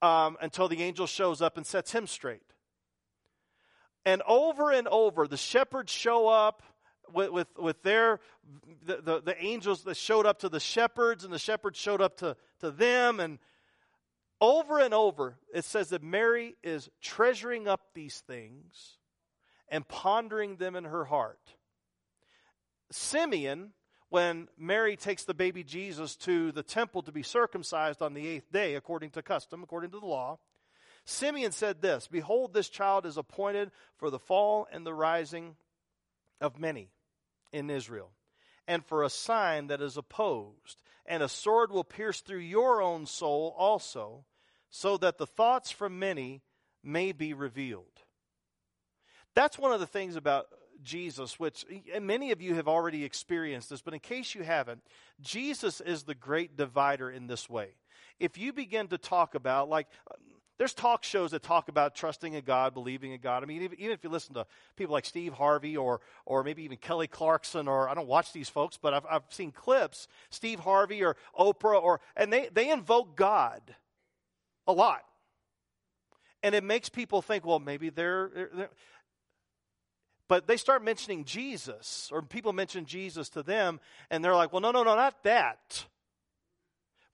um, 0.03 0.37
until 0.41 0.69
the 0.69 0.83
angel 0.83 1.07
shows 1.07 1.43
up 1.43 1.57
and 1.57 1.67
sets 1.67 1.91
him 1.91 2.07
straight. 2.07 2.43
And 4.05 4.23
over 4.23 4.71
and 4.71 4.87
over, 4.87 5.27
the 5.27 5.37
shepherds 5.37 5.93
show 5.93 6.29
up 6.29 6.63
with, 7.13 7.31
with, 7.31 7.49
with 7.59 7.83
their 7.83 8.21
the, 8.85 9.01
the, 9.03 9.21
the 9.21 9.45
angels 9.45 9.83
that 9.83 9.97
showed 9.97 10.27
up 10.27 10.39
to 10.39 10.49
the 10.49 10.61
shepherds, 10.61 11.25
and 11.25 11.33
the 11.33 11.39
shepherds 11.41 11.79
showed 11.79 12.01
up 12.01 12.19
to, 12.19 12.37
to 12.61 12.71
them, 12.71 13.19
and 13.19 13.39
over 14.41 14.81
and 14.81 14.95
over, 14.95 15.37
it 15.53 15.65
says 15.65 15.91
that 15.91 16.03
Mary 16.03 16.57
is 16.63 16.89
treasuring 17.01 17.69
up 17.69 17.81
these 17.95 18.21
things 18.21 18.97
and 19.69 19.87
pondering 19.87 20.57
them 20.57 20.77
in 20.77 20.85
her 20.85 21.05
heart. 21.05 21.55
Simeon, 22.91 23.73
when 24.09 24.49
Mary 24.59 24.97
takes 24.97 25.25
the 25.25 25.35
baby 25.35 25.63
Jesus 25.63 26.17
to 26.17 26.53
the 26.53 26.63
temple 26.63 27.03
to 27.03 27.13
be 27.13 27.23
circumcised 27.23 28.03
on 28.03 28.15
the 28.15 28.27
eighth 28.27 28.51
day, 28.51 28.75
according 28.75 29.11
to 29.11 29.23
custom, 29.23 29.63
according 29.63 29.91
to 29.91 30.01
the 30.01 30.07
law, 30.07 30.39
Simeon 31.05 31.53
said 31.53 31.81
this 31.81 32.09
Behold, 32.09 32.53
this 32.53 32.69
child 32.69 33.07
is 33.07 33.17
appointed 33.17 33.71
for 33.99 34.11
the 34.11 34.19
fall 34.19 34.67
and 34.73 34.85
the 34.85 34.95
rising 34.95 35.57
of 36.41 36.59
many 36.59 36.91
in 37.53 37.71
Israel, 37.71 38.11
and 38.67 38.85
for 38.85 39.03
a 39.03 39.11
sign 39.11 39.69
that 39.69 39.81
is 39.81 39.97
opposed, 39.97 40.81
and 41.07 41.23
a 41.23 41.29
sword 41.29 41.71
will 41.71 41.85
pierce 41.85 42.21
through 42.21 42.39
your 42.39 42.83
own 42.83 43.07
soul 43.07 43.55
also 43.57 44.25
so 44.71 44.97
that 44.99 45.19
the 45.19 45.27
thoughts 45.27 45.71
from 45.71 45.99
many 45.99 46.43
may 46.83 47.13
be 47.13 47.35
revealed. 47.35 47.85
That's 49.35 49.59
one 49.59 49.73
of 49.73 49.81
the 49.81 49.87
things 49.87 50.17
about 50.17 50.47
Jesus, 50.83 51.39
which 51.39 51.65
many 52.01 52.33
of 52.33 52.41
you 52.41 52.55
have 52.55 52.69
already 52.69 53.05
experienced 53.05 53.71
this, 53.71 53.83
but 53.83 53.95
in 53.95 54.01
case 54.01 54.35
you 54.35 54.43
haven't, 54.43 54.83
Jesus 55.21 55.81
is 55.81 56.05
the 56.05 56.15
great 56.15 56.57
divider 56.57 57.11
in 57.11 57.27
this 57.27 57.49
way. 57.49 57.75
If 58.19 58.39
you 58.39 58.53
begin 58.53 58.89
to 58.89 58.99
talk 58.99 59.35
about, 59.35 59.69
like, 59.69 59.89
there's 60.59 60.75
talk 60.75 61.05
shows 61.05 61.31
that 61.31 61.43
talk 61.43 61.69
about 61.69 61.95
trusting 61.95 62.35
in 62.35 62.45
God, 62.45 62.75
believing 62.75 63.13
in 63.13 63.21
God. 63.21 63.43
I 63.43 63.47
mean, 63.47 63.63
even, 63.63 63.81
even, 63.81 63.93
if 63.93 64.05
you 64.05 64.11
listen 64.11 64.35
to 64.35 64.47
people 64.77 64.93
like 64.93 65.07
Steve 65.07 65.33
Harvey 65.33 65.75
or, 65.75 66.03
or 66.27 66.45
maybe 66.45 66.63
even 66.65 66.77
Kelly 66.77 67.07
Clarkson, 67.07 67.67
or 67.67 67.89
I 67.89 67.95
don't 67.95 68.07
watch 68.07 68.35
these 68.35 68.51
folks, 68.51 68.79
but 68.81 68.93
I've, 68.93 69.07
I've 69.11 69.23
seen 69.31 69.53
clips, 69.53 70.07
Steve 70.29 70.61
Harvey 70.61 71.03
or 71.03 71.17
Oprah, 71.39 71.83
or, 71.83 72.01
and 72.15 72.31
they, 72.31 72.51
they 72.53 72.71
invoke 72.71 73.17
God 73.17 73.75
a 74.71 74.73
lot. 74.73 75.03
And 76.43 76.55
it 76.55 76.65
makes 76.65 76.89
people 76.89 77.21
think, 77.21 77.45
well, 77.45 77.59
maybe 77.59 77.91
they're, 77.91 78.31
they're, 78.55 78.71
But 80.27 80.47
they 80.47 80.57
start 80.57 80.85
mentioning 80.85 81.25
Jesus, 81.25 82.09
or 82.13 82.23
people 82.23 82.53
mention 82.53 82.87
Jesus 82.87 83.29
to 83.31 83.43
them, 83.43 83.81
and 84.11 84.25
they're 84.25 84.37
like, 84.37 84.53
well, 84.53 84.63
no, 84.63 84.71
no, 84.71 84.85
no, 84.85 84.95
not 84.95 85.23
that. 85.25 85.85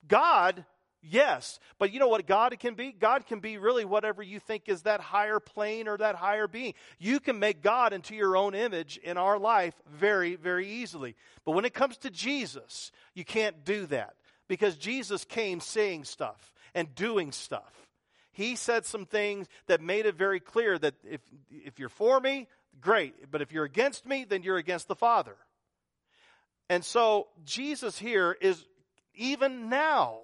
God, 0.07 0.63
yes. 1.01 1.59
But 1.79 1.91
you 1.91 1.99
know 1.99 2.07
what 2.07 2.27
God 2.27 2.57
can 2.59 2.75
be? 2.75 2.91
God 2.91 3.25
can 3.25 3.39
be 3.39 3.57
really 3.57 3.85
whatever 3.85 4.21
you 4.21 4.39
think 4.39 4.69
is 4.69 4.83
that 4.83 5.01
higher 5.01 5.39
plane 5.39 5.87
or 5.87 5.97
that 5.97 6.15
higher 6.15 6.47
being. 6.47 6.75
You 6.99 7.19
can 7.19 7.39
make 7.39 7.63
God 7.63 7.91
into 7.91 8.15
your 8.15 8.37
own 8.37 8.53
image 8.53 8.97
in 8.97 9.17
our 9.17 9.39
life 9.39 9.73
very, 9.91 10.35
very 10.35 10.67
easily. 10.67 11.15
But 11.43 11.51
when 11.51 11.65
it 11.65 11.73
comes 11.73 11.97
to 11.97 12.11
Jesus, 12.11 12.91
you 13.15 13.25
can't 13.25 13.65
do 13.65 13.87
that 13.87 14.13
because 14.47 14.77
Jesus 14.77 15.25
came 15.25 15.59
saying 15.59 16.03
stuff 16.03 16.53
and 16.77 16.93
doing 16.93 17.31
stuff. 17.31 17.73
He 18.31 18.55
said 18.55 18.85
some 18.85 19.07
things 19.07 19.47
that 19.65 19.81
made 19.81 20.05
it 20.05 20.13
very 20.13 20.39
clear 20.39 20.77
that 20.77 20.93
if, 21.03 21.21
if 21.49 21.79
you're 21.79 21.89
for 21.89 22.19
me, 22.19 22.47
great. 22.79 23.31
But 23.31 23.41
if 23.41 23.51
you're 23.51 23.63
against 23.65 24.05
me, 24.05 24.25
then 24.25 24.43
you're 24.43 24.57
against 24.57 24.87
the 24.87 24.95
Father. 24.95 25.35
And 26.69 26.85
so 26.85 27.29
Jesus 27.43 27.97
here 27.97 28.37
is 28.39 28.63
even 29.15 29.69
now, 29.69 30.19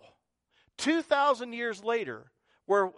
2,000 0.77 1.53
years 1.53 1.83
later, 1.83 2.25
where 2.67 2.91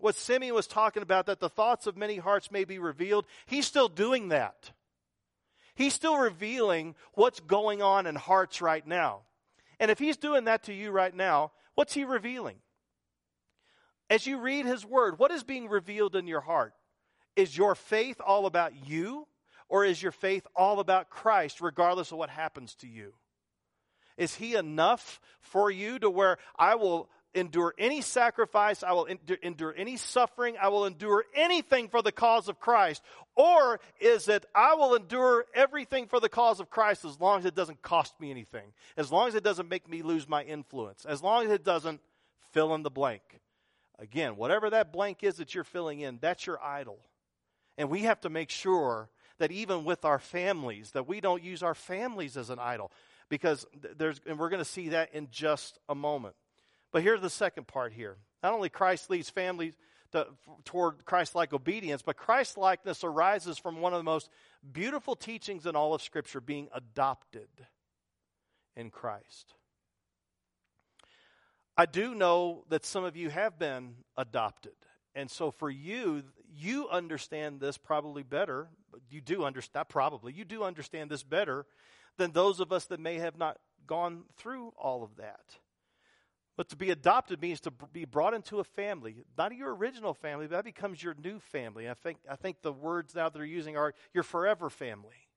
what 0.00 0.16
Simeon 0.16 0.56
was 0.56 0.66
talking 0.66 1.04
about, 1.04 1.26
that 1.26 1.38
the 1.38 1.48
thoughts 1.48 1.86
of 1.86 1.96
many 1.96 2.16
hearts 2.16 2.50
may 2.50 2.64
be 2.64 2.80
revealed, 2.80 3.26
he's 3.46 3.66
still 3.66 3.88
doing 3.88 4.30
that. 4.30 4.72
He's 5.76 5.94
still 5.94 6.16
revealing 6.16 6.96
what's 7.14 7.38
going 7.38 7.80
on 7.80 8.08
in 8.08 8.16
hearts 8.16 8.60
right 8.60 8.84
now. 8.84 9.20
And 9.78 9.88
if 9.88 10.00
he's 10.00 10.16
doing 10.16 10.46
that 10.46 10.64
to 10.64 10.74
you 10.74 10.90
right 10.90 11.14
now, 11.14 11.52
what's 11.76 11.94
he 11.94 12.02
revealing? 12.02 12.56
As 14.10 14.26
you 14.26 14.38
read 14.38 14.66
his 14.66 14.84
word, 14.84 15.18
what 15.18 15.30
is 15.30 15.42
being 15.42 15.68
revealed 15.68 16.16
in 16.16 16.26
your 16.26 16.40
heart? 16.40 16.74
Is 17.34 17.56
your 17.56 17.74
faith 17.74 18.20
all 18.24 18.46
about 18.46 18.86
you, 18.86 19.26
or 19.68 19.84
is 19.84 20.02
your 20.02 20.12
faith 20.12 20.46
all 20.54 20.80
about 20.80 21.08
Christ, 21.08 21.60
regardless 21.60 22.12
of 22.12 22.18
what 22.18 22.28
happens 22.28 22.74
to 22.76 22.86
you? 22.86 23.14
Is 24.18 24.34
he 24.34 24.54
enough 24.54 25.20
for 25.40 25.70
you 25.70 25.98
to 25.98 26.10
where 26.10 26.36
I 26.58 26.74
will 26.74 27.08
endure 27.34 27.74
any 27.78 28.02
sacrifice, 28.02 28.82
I 28.82 28.92
will 28.92 29.06
endure 29.06 29.74
any 29.74 29.96
suffering, 29.96 30.56
I 30.60 30.68
will 30.68 30.84
endure 30.84 31.24
anything 31.34 31.88
for 31.88 32.02
the 32.02 32.12
cause 32.12 32.48
of 32.48 32.60
Christ? 32.60 33.02
Or 33.34 33.80
is 34.00 34.28
it 34.28 34.44
I 34.54 34.74
will 34.74 34.94
endure 34.94 35.46
everything 35.54 36.06
for 36.06 36.20
the 36.20 36.28
cause 36.28 36.60
of 36.60 36.68
Christ 36.68 37.06
as 37.06 37.18
long 37.18 37.38
as 37.38 37.46
it 37.46 37.54
doesn't 37.54 37.80
cost 37.80 38.20
me 38.20 38.30
anything, 38.30 38.74
as 38.96 39.10
long 39.10 39.28
as 39.28 39.34
it 39.34 39.44
doesn't 39.44 39.70
make 39.70 39.88
me 39.88 40.02
lose 40.02 40.28
my 40.28 40.42
influence, 40.42 41.06
as 41.06 41.22
long 41.22 41.46
as 41.46 41.50
it 41.50 41.64
doesn't 41.64 42.00
fill 42.52 42.74
in 42.74 42.82
the 42.82 42.90
blank? 42.90 43.22
Again, 44.02 44.34
whatever 44.34 44.68
that 44.70 44.92
blank 44.92 45.22
is 45.22 45.36
that 45.36 45.54
you're 45.54 45.62
filling 45.62 46.00
in, 46.00 46.18
that's 46.20 46.44
your 46.44 46.60
idol. 46.60 46.98
And 47.78 47.88
we 47.88 48.00
have 48.00 48.20
to 48.22 48.28
make 48.28 48.50
sure 48.50 49.08
that 49.38 49.52
even 49.52 49.84
with 49.84 50.04
our 50.04 50.18
families, 50.18 50.90
that 50.90 51.06
we 51.06 51.20
don't 51.20 51.42
use 51.42 51.62
our 51.62 51.74
families 51.74 52.36
as 52.36 52.50
an 52.50 52.58
idol. 52.58 52.90
Because 53.28 53.64
there's, 53.96 54.20
and 54.26 54.40
we're 54.40 54.48
going 54.48 54.60
to 54.60 54.64
see 54.64 54.88
that 54.88 55.14
in 55.14 55.28
just 55.30 55.78
a 55.88 55.94
moment. 55.94 56.34
But 56.90 57.02
here's 57.02 57.20
the 57.20 57.30
second 57.30 57.68
part 57.68 57.92
here. 57.92 58.16
Not 58.42 58.52
only 58.52 58.68
Christ 58.68 59.08
leads 59.08 59.30
families 59.30 59.74
to, 60.10 60.26
toward 60.64 61.04
Christ 61.04 61.36
like 61.36 61.52
obedience, 61.52 62.02
but 62.02 62.16
Christ 62.16 62.58
likeness 62.58 63.04
arises 63.04 63.56
from 63.56 63.80
one 63.80 63.92
of 63.94 64.00
the 64.00 64.04
most 64.04 64.28
beautiful 64.72 65.14
teachings 65.14 65.64
in 65.64 65.76
all 65.76 65.94
of 65.94 66.02
Scripture 66.02 66.40
being 66.40 66.68
adopted 66.74 67.48
in 68.76 68.90
Christ. 68.90 69.54
I 71.76 71.86
do 71.86 72.14
know 72.14 72.64
that 72.68 72.84
some 72.84 73.04
of 73.04 73.16
you 73.16 73.30
have 73.30 73.58
been 73.58 73.94
adopted. 74.16 74.74
And 75.14 75.30
so 75.30 75.50
for 75.50 75.70
you, 75.70 76.22
you 76.54 76.88
understand 76.88 77.60
this 77.60 77.78
probably 77.78 78.22
better. 78.22 78.68
You 79.10 79.20
do 79.20 79.44
understand, 79.44 79.88
probably, 79.88 80.32
you 80.32 80.44
do 80.44 80.64
understand 80.64 81.10
this 81.10 81.22
better 81.22 81.66
than 82.18 82.32
those 82.32 82.60
of 82.60 82.72
us 82.72 82.86
that 82.86 83.00
may 83.00 83.18
have 83.18 83.38
not 83.38 83.58
gone 83.86 84.24
through 84.36 84.72
all 84.78 85.02
of 85.02 85.16
that. 85.16 85.58
But 86.56 86.68
to 86.68 86.76
be 86.76 86.90
adopted 86.90 87.40
means 87.40 87.60
to 87.60 87.72
be 87.92 88.04
brought 88.04 88.34
into 88.34 88.60
a 88.60 88.64
family, 88.64 89.24
not 89.38 89.54
your 89.54 89.74
original 89.74 90.12
family, 90.12 90.46
but 90.46 90.56
that 90.56 90.64
becomes 90.64 91.02
your 91.02 91.14
new 91.14 91.38
family. 91.38 91.88
I 91.88 91.94
think, 91.94 92.18
I 92.30 92.36
think 92.36 92.60
the 92.60 92.72
words 92.72 93.14
now 93.14 93.30
they're 93.30 93.44
using 93.44 93.76
are 93.76 93.94
your 94.12 94.22
forever 94.22 94.68
family. 94.68 95.28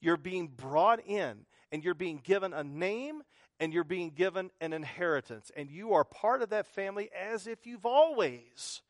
You're 0.00 0.16
being 0.16 0.48
brought 0.48 1.06
in 1.06 1.46
and 1.70 1.84
you're 1.84 1.94
being 1.94 2.20
given 2.22 2.52
a 2.52 2.64
name 2.64 3.22
and 3.60 3.74
you're 3.74 3.84
being 3.84 4.10
given 4.10 4.50
an 4.60 4.72
inheritance. 4.72 5.52
And 5.54 5.70
you 5.70 5.92
are 5.92 6.04
part 6.04 6.42
of 6.42 6.48
that 6.48 6.66
family 6.66 7.10
as 7.14 7.46
if 7.46 7.66
you've 7.66 7.86
always 7.86 8.80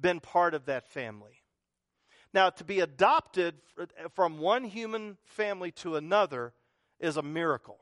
been 0.00 0.20
part 0.20 0.54
of 0.54 0.66
that 0.66 0.86
family. 0.86 1.42
Now, 2.32 2.50
to 2.50 2.64
be 2.64 2.78
adopted 2.78 3.56
from 4.14 4.38
one 4.38 4.64
human 4.64 5.18
family 5.24 5.72
to 5.72 5.96
another 5.96 6.52
is 7.00 7.16
a 7.16 7.22
miracle. 7.22 7.78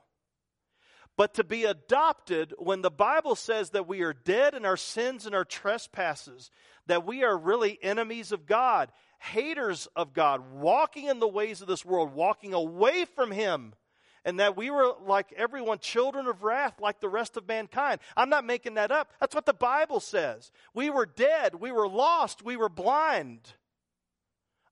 But 1.19 1.35
to 1.35 1.45
be 1.45 1.65
adopted, 1.65 2.55
when 2.59 2.81
the 2.81 2.91
Bible 2.91 3.35
says 3.35 3.71
that 3.71 3.89
we 3.89 4.03
are 4.03 4.15
dead 4.15 4.55
in 4.55 4.65
our 4.65 4.77
sins 4.77 5.27
and 5.27 5.35
our 5.35 5.45
trespasses, 5.45 6.51
that 6.87 7.05
we 7.05 7.25
are 7.25 7.37
really 7.37 7.79
enemies 7.83 8.33
of 8.33 8.47
God, 8.47 8.91
haters 9.19 9.89
of 9.97 10.15
God, 10.15 10.53
walking 10.53 11.09
in 11.09 11.19
the 11.19 11.29
ways 11.29 11.61
of 11.61 11.67
this 11.67 11.85
world, 11.85 12.15
walking 12.15 12.55
away 12.55 13.05
from 13.05 13.33
Him, 13.33 13.75
and 14.29 14.41
that 14.41 14.59
we 14.59 14.69
were 14.69 14.93
like 15.07 15.33
everyone, 15.39 15.79
children 15.79 16.27
of 16.27 16.43
wrath, 16.43 16.75
like 16.83 17.01
the 17.01 17.09
rest 17.09 17.39
of 17.39 17.49
mankind. 17.49 17.99
I'm 18.15 18.29
not 18.29 18.45
making 18.45 18.75
that 18.75 18.93
up. 18.93 19.11
That's 19.21 19.35
what 19.35 19.47
the 19.47 19.55
Bible 19.55 20.01
says. 20.01 20.53
We 20.75 20.91
were 20.91 21.07
dead, 21.07 21.55
we 21.55 21.73
were 21.73 21.89
lost, 21.89 22.45
we 22.45 22.55
were 22.55 22.69
blind. 22.69 23.55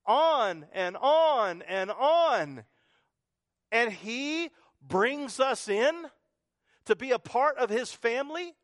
On 0.04 0.66
and 0.74 0.94
on 0.98 1.62
and 1.62 1.90
on. 1.90 2.64
And 3.72 3.90
He 3.90 4.50
brings 4.86 5.40
us 5.40 5.70
in 5.70 6.04
to 6.84 6.94
be 6.94 7.12
a 7.12 7.18
part 7.18 7.56
of 7.56 7.70
His 7.70 7.90
family. 7.90 8.54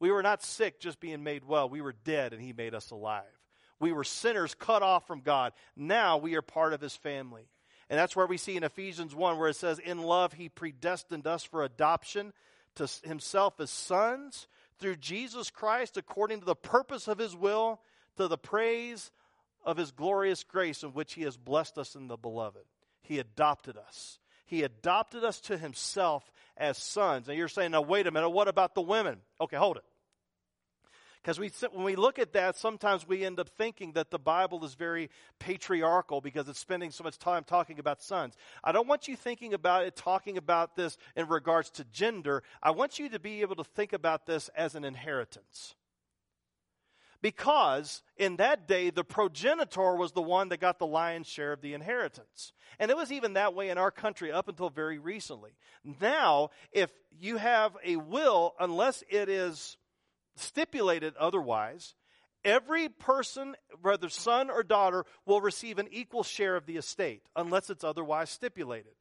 We 0.00 0.10
were 0.10 0.24
not 0.24 0.42
sick 0.42 0.80
just 0.80 0.98
being 0.98 1.22
made 1.22 1.44
well. 1.44 1.68
We 1.68 1.80
were 1.80 1.94
dead 2.04 2.32
and 2.32 2.42
He 2.42 2.52
made 2.52 2.74
us 2.74 2.90
alive. 2.90 3.22
We 3.78 3.92
were 3.92 4.02
sinners 4.02 4.56
cut 4.56 4.82
off 4.82 5.06
from 5.06 5.20
God. 5.20 5.52
Now 5.76 6.16
we 6.16 6.34
are 6.34 6.42
part 6.42 6.72
of 6.72 6.80
His 6.80 6.96
family. 6.96 7.48
And 7.90 7.98
that's 7.98 8.14
where 8.14 8.26
we 8.26 8.36
see 8.36 8.56
in 8.56 8.64
Ephesians 8.64 9.14
1 9.14 9.38
where 9.38 9.48
it 9.48 9.56
says, 9.56 9.78
In 9.78 10.02
love, 10.02 10.34
he 10.34 10.48
predestined 10.48 11.26
us 11.26 11.42
for 11.42 11.64
adoption 11.64 12.32
to 12.74 12.88
himself 13.04 13.58
as 13.60 13.70
sons 13.70 14.46
through 14.78 14.96
Jesus 14.96 15.50
Christ 15.50 15.96
according 15.96 16.40
to 16.40 16.46
the 16.46 16.54
purpose 16.54 17.08
of 17.08 17.18
his 17.18 17.34
will, 17.34 17.80
to 18.16 18.28
the 18.28 18.38
praise 18.38 19.10
of 19.64 19.76
his 19.76 19.90
glorious 19.90 20.44
grace 20.44 20.82
in 20.82 20.90
which 20.90 21.14
he 21.14 21.22
has 21.22 21.36
blessed 21.36 21.78
us 21.78 21.94
in 21.94 22.08
the 22.08 22.16
beloved. 22.16 22.64
He 23.02 23.18
adopted 23.18 23.76
us. 23.76 24.18
He 24.44 24.62
adopted 24.62 25.24
us 25.24 25.40
to 25.42 25.58
himself 25.58 26.30
as 26.56 26.78
sons. 26.78 27.28
And 27.28 27.36
you're 27.38 27.48
saying, 27.48 27.70
now 27.70 27.82
wait 27.82 28.06
a 28.06 28.10
minute, 28.10 28.30
what 28.30 28.48
about 28.48 28.74
the 28.74 28.80
women? 28.82 29.18
Okay, 29.40 29.56
hold 29.56 29.76
it. 29.76 29.84
Because 31.22 31.38
we, 31.38 31.50
when 31.72 31.84
we 31.84 31.96
look 31.96 32.18
at 32.18 32.32
that, 32.32 32.56
sometimes 32.56 33.06
we 33.06 33.24
end 33.24 33.40
up 33.40 33.48
thinking 33.48 33.92
that 33.92 34.10
the 34.10 34.18
Bible 34.18 34.64
is 34.64 34.74
very 34.74 35.10
patriarchal 35.38 36.20
because 36.20 36.48
it's 36.48 36.58
spending 36.58 36.90
so 36.90 37.04
much 37.04 37.18
time 37.18 37.44
talking 37.44 37.78
about 37.78 38.02
sons. 38.02 38.36
I 38.62 38.72
don't 38.72 38.88
want 38.88 39.08
you 39.08 39.16
thinking 39.16 39.52
about 39.52 39.84
it, 39.84 39.96
talking 39.96 40.36
about 40.38 40.76
this 40.76 40.96
in 41.16 41.28
regards 41.28 41.70
to 41.72 41.84
gender. 41.84 42.42
I 42.62 42.70
want 42.70 42.98
you 42.98 43.08
to 43.10 43.18
be 43.18 43.40
able 43.40 43.56
to 43.56 43.64
think 43.64 43.92
about 43.92 44.26
this 44.26 44.48
as 44.56 44.74
an 44.74 44.84
inheritance. 44.84 45.74
Because 47.20 48.02
in 48.16 48.36
that 48.36 48.68
day, 48.68 48.90
the 48.90 49.02
progenitor 49.02 49.96
was 49.96 50.12
the 50.12 50.22
one 50.22 50.50
that 50.50 50.60
got 50.60 50.78
the 50.78 50.86
lion's 50.86 51.26
share 51.26 51.52
of 51.52 51.60
the 51.60 51.74
inheritance. 51.74 52.52
And 52.78 52.92
it 52.92 52.96
was 52.96 53.10
even 53.10 53.32
that 53.32 53.54
way 53.54 53.70
in 53.70 53.78
our 53.78 53.90
country 53.90 54.30
up 54.30 54.48
until 54.48 54.70
very 54.70 55.00
recently. 55.00 55.50
Now, 56.00 56.50
if 56.70 56.90
you 57.18 57.38
have 57.38 57.76
a 57.84 57.96
will, 57.96 58.54
unless 58.60 59.02
it 59.10 59.28
is 59.28 59.76
stipulated 60.38 61.14
otherwise, 61.16 61.94
every 62.44 62.88
person, 62.88 63.54
whether 63.82 64.08
son 64.08 64.50
or 64.50 64.62
daughter, 64.62 65.04
will 65.26 65.40
receive 65.40 65.78
an 65.78 65.88
equal 65.90 66.22
share 66.22 66.56
of 66.56 66.66
the 66.66 66.76
estate, 66.76 67.22
unless 67.36 67.70
it's 67.70 67.84
otherwise 67.84 68.30
stipulated. 68.30 68.92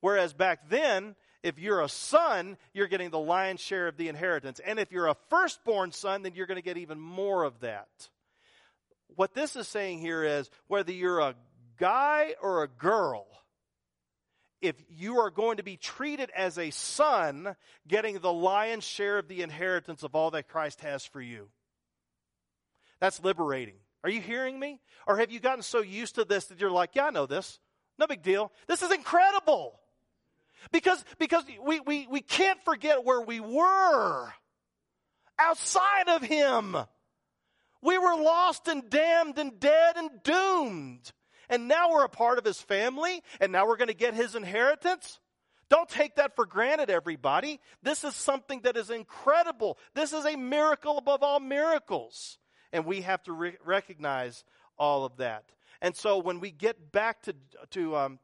Whereas 0.00 0.32
back 0.34 0.68
then, 0.68 1.16
if 1.42 1.58
you're 1.58 1.82
a 1.82 1.88
son, 1.88 2.56
you're 2.72 2.88
getting 2.88 3.10
the 3.10 3.18
lion's 3.18 3.60
share 3.60 3.86
of 3.86 3.96
the 3.96 4.08
inheritance. 4.08 4.60
And 4.64 4.78
if 4.78 4.90
you're 4.90 5.08
a 5.08 5.16
firstborn 5.28 5.92
son, 5.92 6.22
then 6.22 6.34
you're 6.34 6.46
going 6.46 6.56
to 6.56 6.62
get 6.62 6.78
even 6.78 6.98
more 6.98 7.44
of 7.44 7.60
that. 7.60 7.88
What 9.14 9.34
this 9.34 9.54
is 9.54 9.68
saying 9.68 10.00
here 10.00 10.24
is 10.24 10.50
whether 10.66 10.92
you're 10.92 11.20
a 11.20 11.34
guy 11.78 12.34
or 12.42 12.62
a 12.62 12.68
girl, 12.68 13.26
if 14.64 14.76
you 14.88 15.18
are 15.20 15.30
going 15.30 15.58
to 15.58 15.62
be 15.62 15.76
treated 15.76 16.30
as 16.34 16.58
a 16.58 16.70
son, 16.70 17.54
getting 17.86 18.18
the 18.18 18.32
lion's 18.32 18.84
share 18.84 19.18
of 19.18 19.28
the 19.28 19.42
inheritance 19.42 20.02
of 20.02 20.14
all 20.14 20.30
that 20.30 20.48
Christ 20.48 20.80
has 20.80 21.04
for 21.04 21.20
you. 21.20 21.48
That's 23.00 23.22
liberating. 23.22 23.74
Are 24.02 24.10
you 24.10 24.20
hearing 24.20 24.58
me? 24.58 24.80
Or 25.06 25.18
have 25.18 25.30
you 25.30 25.40
gotten 25.40 25.62
so 25.62 25.82
used 25.82 26.14
to 26.14 26.24
this 26.24 26.46
that 26.46 26.60
you're 26.60 26.70
like, 26.70 26.90
yeah, 26.94 27.06
I 27.06 27.10
know 27.10 27.26
this. 27.26 27.58
No 27.98 28.06
big 28.06 28.22
deal. 28.22 28.52
This 28.66 28.82
is 28.82 28.90
incredible. 28.90 29.78
Because, 30.72 31.04
because 31.18 31.44
we, 31.62 31.80
we, 31.80 32.06
we 32.10 32.20
can't 32.20 32.62
forget 32.64 33.04
where 33.04 33.20
we 33.20 33.40
were 33.40 34.32
outside 35.38 36.08
of 36.08 36.22
Him. 36.22 36.76
We 37.82 37.98
were 37.98 38.16
lost 38.16 38.66
and 38.68 38.88
damned 38.88 39.38
and 39.38 39.60
dead 39.60 39.96
and 39.96 40.10
doomed 40.22 41.12
and 41.48 41.68
now 41.68 41.90
we're 41.90 42.04
a 42.04 42.08
part 42.08 42.38
of 42.38 42.44
his 42.44 42.60
family, 42.60 43.22
and 43.40 43.52
now 43.52 43.66
we're 43.66 43.76
going 43.76 43.88
to 43.88 43.94
get 43.94 44.14
his 44.14 44.34
inheritance. 44.34 45.20
Don't 45.70 45.88
take 45.88 46.16
that 46.16 46.36
for 46.36 46.46
granted, 46.46 46.90
everybody. 46.90 47.60
This 47.82 48.04
is 48.04 48.14
something 48.14 48.60
that 48.60 48.76
is 48.76 48.90
incredible. 48.90 49.78
This 49.94 50.12
is 50.12 50.24
a 50.24 50.36
miracle 50.36 50.98
above 50.98 51.22
all 51.22 51.40
miracles. 51.40 52.38
And 52.72 52.84
we 52.84 53.02
have 53.02 53.22
to 53.24 53.32
re- 53.32 53.56
recognize 53.64 54.44
all 54.78 55.04
of 55.04 55.16
that. 55.18 55.44
And 55.80 55.96
so 55.96 56.18
when 56.18 56.40
we 56.40 56.50
get 56.50 56.92
back 56.92 57.22
to, 57.22 57.34
to 57.70 57.96
um, 57.96 58.18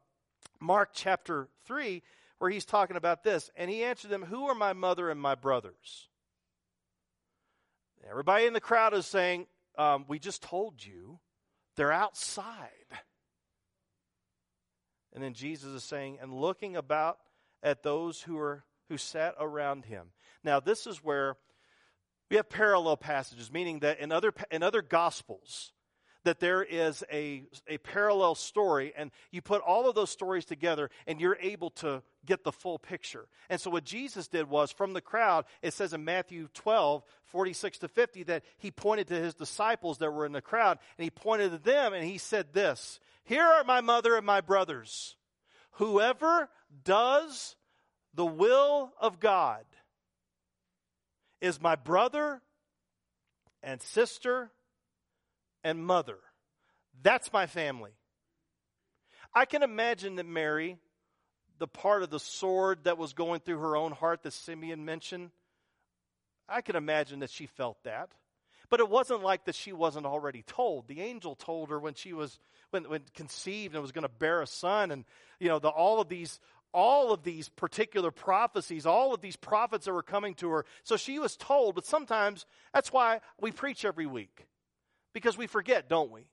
Mark 0.61 0.91
chapter 0.93 1.49
3, 1.67 2.03
where 2.39 2.51
he's 2.51 2.65
talking 2.65 2.97
about 2.97 3.23
this, 3.23 3.51
and 3.57 3.71
he 3.71 3.85
answered 3.85 4.11
them, 4.11 4.23
Who 4.23 4.47
are 4.47 4.55
my 4.55 4.73
mother 4.73 5.11
and 5.11 5.21
my 5.21 5.35
brothers? 5.35 6.09
Everybody 8.09 8.47
in 8.47 8.55
the 8.55 8.61
crowd 8.61 8.95
is 8.95 9.07
saying, 9.07 9.47
um, 9.79 10.05
We 10.09 10.19
just 10.19 10.43
told 10.43 10.85
you 10.85 11.21
they're 11.77 11.93
outside. 11.93 12.69
And 15.13 15.23
then 15.23 15.35
Jesus 15.35 15.73
is 15.73 15.85
saying, 15.85 16.19
and 16.21 16.33
looking 16.33 16.77
about 16.77 17.19
at 17.63 17.83
those 17.83 18.23
who 18.23 18.39
are 18.39 18.65
who 18.91 18.99
sat 18.99 19.35
around 19.39 19.85
him. 19.85 20.09
Now, 20.43 20.59
this 20.59 20.87
is 20.87 21.03
where 21.03 21.37
we 22.29 22.37
have 22.37 22.49
parallel 22.49 22.97
passages, 22.97 23.51
meaning 23.51 23.79
that 23.81 24.01
in 24.01 24.11
other, 24.13 24.35
in 24.51 24.63
other 24.63 24.83
gospels, 24.83 25.73
that 26.25 26.41
there 26.41 26.63
is 26.63 27.03
a, 27.13 27.45
a 27.67 27.79
parallel 27.79 28.35
story, 28.35 28.93
and 28.97 29.11
you 29.31 29.41
put 29.41 29.63
all 29.63 29.89
of 29.89 29.95
those 29.95 30.11
stories 30.11 30.45
together, 30.45 30.91
and 31.07 31.21
you're 31.21 31.39
able 31.41 31.71
to 31.71 32.03
get 32.27 32.45
the 32.45 32.53
full 32.53 32.79
picture. 32.79 33.27
And 33.49 33.61
so, 33.61 33.71
what 33.71 33.85
Jesus 33.85 34.29
did 34.29 34.49
was 34.49 34.71
from 34.71 34.93
the 34.93 35.01
crowd, 35.01 35.45
it 35.63 35.73
says 35.73 35.93
in 35.93 36.05
Matthew 36.05 36.49
12, 36.55 37.03
46 37.25 37.79
to 37.79 37.89
50, 37.89 38.23
that 38.25 38.45
he 38.59 38.71
pointed 38.71 39.09
to 39.09 39.15
his 39.15 39.35
disciples 39.35 39.99
that 39.99 40.11
were 40.11 40.27
in 40.27 40.33
the 40.33 40.43
crowd, 40.43 40.79
and 40.99 41.05
he 41.05 41.11
pointed 41.11 41.53
to 41.53 41.59
them, 41.59 41.93
and 41.93 42.05
he 42.05 42.19
said 42.19 42.53
this 42.53 43.01
Here 43.25 43.45
are 43.45 43.65
my 43.65 43.81
mother 43.81 44.17
and 44.17 44.27
my 44.27 44.41
brothers. 44.41 45.17
Whoever 45.75 46.51
does 46.85 47.57
the 48.15 48.27
will 48.27 48.93
of 49.01 49.21
God 49.21 49.65
is 51.41 51.61
my 51.61 51.77
brother 51.77 52.43
and 53.63 53.81
sister 53.81 54.51
and 55.65 55.85
mother. 55.85 56.19
That's 57.03 57.33
my 57.33 57.47
family. 57.47 57.93
I 59.35 59.45
can 59.45 59.63
imagine 59.63 60.17
that 60.17 60.27
Mary, 60.27 60.77
the 61.59 61.69
part 61.69 62.03
of 62.03 62.11
the 62.11 62.21
sword 62.21 62.85
that 62.85 62.99
was 62.99 63.13
going 63.13 63.41
through 63.41 63.59
her 63.59 63.77
own 63.77 63.93
heart 63.93 64.23
that 64.25 64.33
Simeon 64.33 64.85
mentioned, 64.85 65.31
I 66.49 66.63
can 66.63 66.77
imagine 66.77 67.21
that 67.21 67.31
she 67.31 67.47
felt 67.47 67.83
that. 67.85 68.11
But 68.71 68.81
it 68.81 68.89
wasn't 68.89 69.23
like 69.23 69.45
that 69.45 69.55
she 69.55 69.73
wasn't 69.73 70.07
already 70.07 70.43
told. 70.43 70.87
The 70.87 71.01
angel 71.01 71.35
told 71.35 71.71
her 71.71 71.79
when 71.79 71.95
she 71.95 72.13
was 72.13 72.39
when, 72.71 72.85
when 72.85 73.03
conceived 73.15 73.75
and 73.75 73.83
was 73.83 73.91
going 73.91 74.05
to 74.05 74.09
bear 74.09 74.43
a 74.43 74.47
son, 74.47 74.93
and 74.93 75.05
you 75.41 75.49
know 75.49 75.59
the, 75.59 75.69
all 75.69 76.01
of 76.01 76.09
these 76.09 76.39
all 76.73 77.13
of 77.13 77.25
these 77.25 77.49
particular 77.49 78.13
prophecies, 78.13 78.87
all 78.87 79.13
of 79.13 79.21
these 79.21 79.35
prophets 79.35 79.87
that 79.87 79.93
were 79.93 80.05
coming 80.05 80.35
to 80.35 80.51
her. 80.51 80.65
So 80.85 80.97
she 80.97 81.19
was 81.19 81.37
told, 81.37 81.75
but 81.75 81.85
sometimes 81.85 82.47
that's 82.73 82.93
why 82.93 83.23
we 83.41 83.51
preach 83.51 83.85
every 83.85 84.07
week. 84.07 84.47
Because 85.13 85.37
we 85.37 85.47
forget, 85.47 85.89
don't 85.89 86.11
we? 86.11 86.27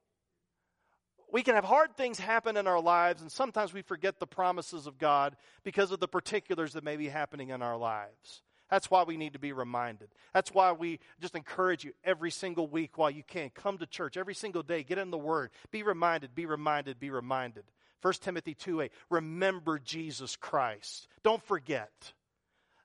We 1.32 1.44
can 1.44 1.56
have 1.56 1.66
hard 1.66 1.98
things 1.98 2.20
happen 2.20 2.56
in 2.56 2.68
our 2.68 2.80
lives, 2.80 3.22
and 3.22 3.32
sometimes 3.32 3.74
we 3.74 3.82
forget 3.82 4.20
the 4.20 4.28
promises 4.28 4.88
of 4.88 4.98
God 4.98 5.36
because 5.63 5.92
of 5.92 6.00
the 6.00 6.08
particulars 6.08 6.74
that 6.74 6.86
may 6.86 6.96
be 6.96 7.10
happening 7.10 7.50
in 7.50 7.62
our 7.62 7.78
lives. 7.78 8.44
That's 8.70 8.92
why 8.92 9.04
we 9.04 9.18
need 9.18 9.34
to 9.34 9.40
be 9.40 9.54
reminded. 9.54 10.10
That's 10.34 10.54
why 10.54 10.72
we 10.74 11.00
just 11.22 11.36
encourage 11.36 11.84
you 11.84 11.94
every 12.04 12.32
single 12.32 12.68
week 12.68 12.98
while 12.98 13.10
you 13.10 13.24
can. 13.24 13.50
Come 13.50 13.78
to 13.78 13.86
church 13.86 14.18
every 14.18 14.36
single 14.36 14.63
day. 14.63 14.84
Get 14.84 14.98
in 14.98 15.10
the 15.10 15.18
Word. 15.18 15.52
Be 15.72 15.84
reminded, 15.84 16.36
be 16.36 16.46
reminded, 16.46 17.00
be 17.00 17.10
reminded. 17.10 17.63
1 18.02 18.13
Timothy 18.16 18.54
2 18.54 18.82
8. 18.82 18.92
Remember 19.10 19.80
Jesus 19.80 20.36
Christ. 20.36 21.08
Don't 21.24 21.44
forget. 21.44 22.13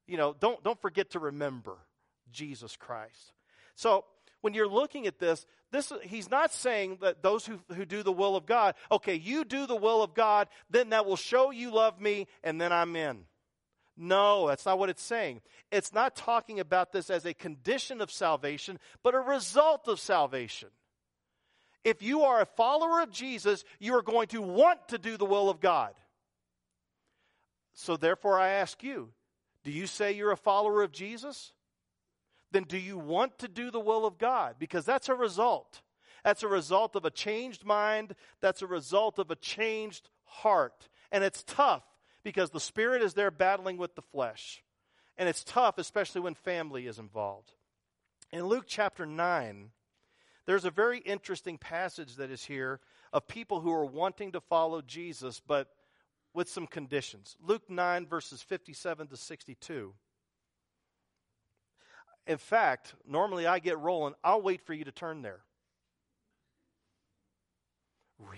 You 0.07 0.17
know, 0.17 0.35
don't, 0.39 0.63
don't 0.63 0.81
forget 0.81 1.11
to 1.11 1.19
remember 1.19 1.77
Jesus 2.33 2.77
Christ. 2.77 3.33
So 3.75 4.05
when 4.43 4.55
you're 4.55 4.69
looking 4.69 5.07
at 5.07 5.19
this, 5.19 5.47
this 5.71 5.93
he's 6.03 6.31
not 6.31 6.53
saying 6.53 6.99
that 7.01 7.23
those 7.23 7.47
who, 7.47 7.61
who 7.75 7.87
do 7.87 8.03
the 8.03 8.13
will 8.13 8.37
of 8.37 8.45
God, 8.45 8.75
okay, 8.91 9.15
you 9.15 9.45
do 9.45 9.67
the 9.67 9.77
will 9.77 10.03
of 10.03 10.15
God, 10.15 10.49
then 10.69 10.91
that 10.91 11.07
will 11.07 11.17
show 11.17 11.51
you 11.51 11.73
love 11.73 12.01
me, 12.01 12.27
and 12.45 12.61
then 12.61 12.73
I'm 12.73 12.95
in. 12.95 13.25
No, 13.97 14.49
that's 14.49 14.67
not 14.67 14.79
what 14.79 14.91
it's 14.91 15.03
saying. 15.03 15.43
It's 15.71 15.93
not 15.93 16.17
talking 16.17 16.61
about 16.61 16.93
this 16.93 17.09
as 17.09 17.25
a 17.25 17.35
condition 17.35 18.01
of 18.01 18.11
salvation, 18.11 18.79
but 19.03 19.15
a 19.15 19.21
result 19.21 19.87
of 19.87 20.01
salvation. 20.01 20.69
If 21.85 22.03
you 22.03 22.23
are 22.23 22.41
a 22.41 22.47
follower 22.47 23.01
of 23.01 23.11
Jesus, 23.11 23.65
you 23.79 23.95
are 23.95 24.03
going 24.03 24.29
to 24.29 24.43
want 24.43 24.89
to 24.89 24.99
do 24.99 25.17
the 25.17 25.25
will 25.25 25.51
of 25.51 25.61
God. 25.61 25.95
So, 27.75 27.97
therefore, 27.97 28.39
I 28.39 28.51
ask 28.51 28.83
you 28.83 29.11
do 29.65 29.71
you 29.71 29.87
say 29.87 30.13
you're 30.13 30.33
a 30.33 30.37
follower 30.37 30.83
of 30.83 30.93
Jesus? 30.93 31.53
Then 32.53 32.65
do 32.65 32.79
you 32.79 32.99
want 32.99 33.39
to 33.39 33.49
do 33.49 33.71
the 33.71 33.81
will 33.81 34.07
of 34.07 34.19
God? 34.19 34.57
Because 34.59 34.85
that's 34.85 35.09
a 35.09 35.15
result. 35.15 35.81
That's 36.23 36.43
a 36.43 36.49
result 36.49 36.95
of 36.95 37.05
a 37.05 37.11
changed 37.11 37.65
mind. 37.65 38.15
That's 38.41 38.63
a 38.63 38.67
result 38.67 39.19
of 39.19 39.31
a 39.31 39.37
changed 39.37 40.09
heart. 40.25 40.89
And 41.11 41.25
it's 41.25 41.43
tough 41.43 41.83
because 42.23 42.51
the 42.51 42.61
Spirit 42.61 43.03
is 43.03 43.15
there 43.15 43.31
battling 43.31 43.79
with 43.79 43.95
the 43.95 44.03
flesh. 44.03 44.63
And 45.17 45.29
it's 45.29 45.45
tough, 45.45 45.79
especially 45.79 46.21
when 46.21 46.35
family 46.35 46.87
is 46.87 46.99
involved. 46.99 47.53
In 48.31 48.47
Luke 48.47 48.65
chapter 48.67 49.05
9, 49.05 49.71
there's 50.47 50.65
a 50.65 50.71
very 50.71 50.99
interesting 50.99 51.59
passage 51.59 52.17
that 52.17 52.31
is 52.31 52.45
here 52.45 52.81
of 53.13 53.29
people 53.29 53.61
who 53.61 53.73
are 53.73 53.85
wanting 53.85 54.33
to 54.33 54.41
follow 54.41 54.81
Jesus, 54.81 55.41
but 55.47 55.69
with 56.35 56.49
some 56.49 56.67
conditions. 56.67 57.37
Luke 57.41 57.69
9, 57.69 58.07
verses 58.07 58.43
57 58.43 59.09
to 59.09 59.17
62. 59.17 59.93
In 62.27 62.39
fact, 62.39 62.95
normally 63.07 63.47
I 63.47 63.59
get 63.59 63.79
rolling. 63.79 64.15
I'll 64.23 64.43
wait 64.43 64.63
for 64.63 64.73
you 64.73 64.85
to 64.85 64.93
turn 64.93 65.23
there. 65.23 65.41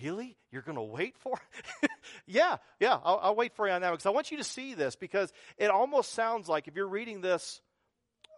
Really? 0.01 0.37
You're 0.51 0.63
going 0.63 0.77
to 0.77 0.83
wait 0.83 1.17
for 1.19 1.39
yeah, 2.27 2.57
yeah, 2.81 2.99
I'll, 3.05 3.21
I'll, 3.23 3.37
wait 3.37 3.55
for 3.55 3.67
you 3.67 3.73
on 3.75 3.83
that 3.83 3.91
because 3.91 4.07
I 4.07 4.11
want 4.11 4.31
you 4.31 4.39
to 4.39 4.45
see 4.45 4.75
this 4.75 4.97
because 4.97 5.33
it 5.59 5.71
almost 5.71 6.13
sounds 6.13 6.49
like 6.49 6.69
if 6.69 6.77
you're 6.77 6.89
reading 6.89 7.21
this 7.21 7.61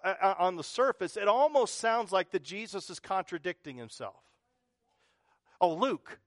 uh, 0.04 0.14
uh, 0.20 0.34
on 0.38 0.56
the 0.56 0.64
surface, 0.64 1.16
it 1.16 1.28
almost 1.28 1.76
sounds 1.76 2.10
like 2.10 2.30
that 2.32 2.42
Jesus 2.42 2.90
is 2.90 2.98
contradicting 2.98 3.76
himself. 3.76 4.16
Oh, 5.60 5.74
Luke. 5.74 6.18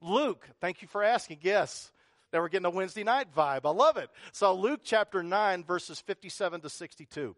Luke, 0.00 0.48
thank 0.60 0.82
you 0.82 0.88
for 0.88 1.02
asking. 1.02 1.38
Yes. 1.42 1.90
Now 2.32 2.40
we're 2.40 2.48
getting 2.48 2.66
a 2.66 2.70
Wednesday 2.70 3.04
night 3.04 3.34
vibe. 3.34 3.60
I 3.64 3.70
love 3.70 3.96
it. 3.96 4.10
So, 4.32 4.54
Luke 4.54 4.80
chapter 4.84 5.22
9, 5.22 5.64
verses 5.64 6.00
57 6.00 6.60
to 6.60 6.68
62. 6.68 7.34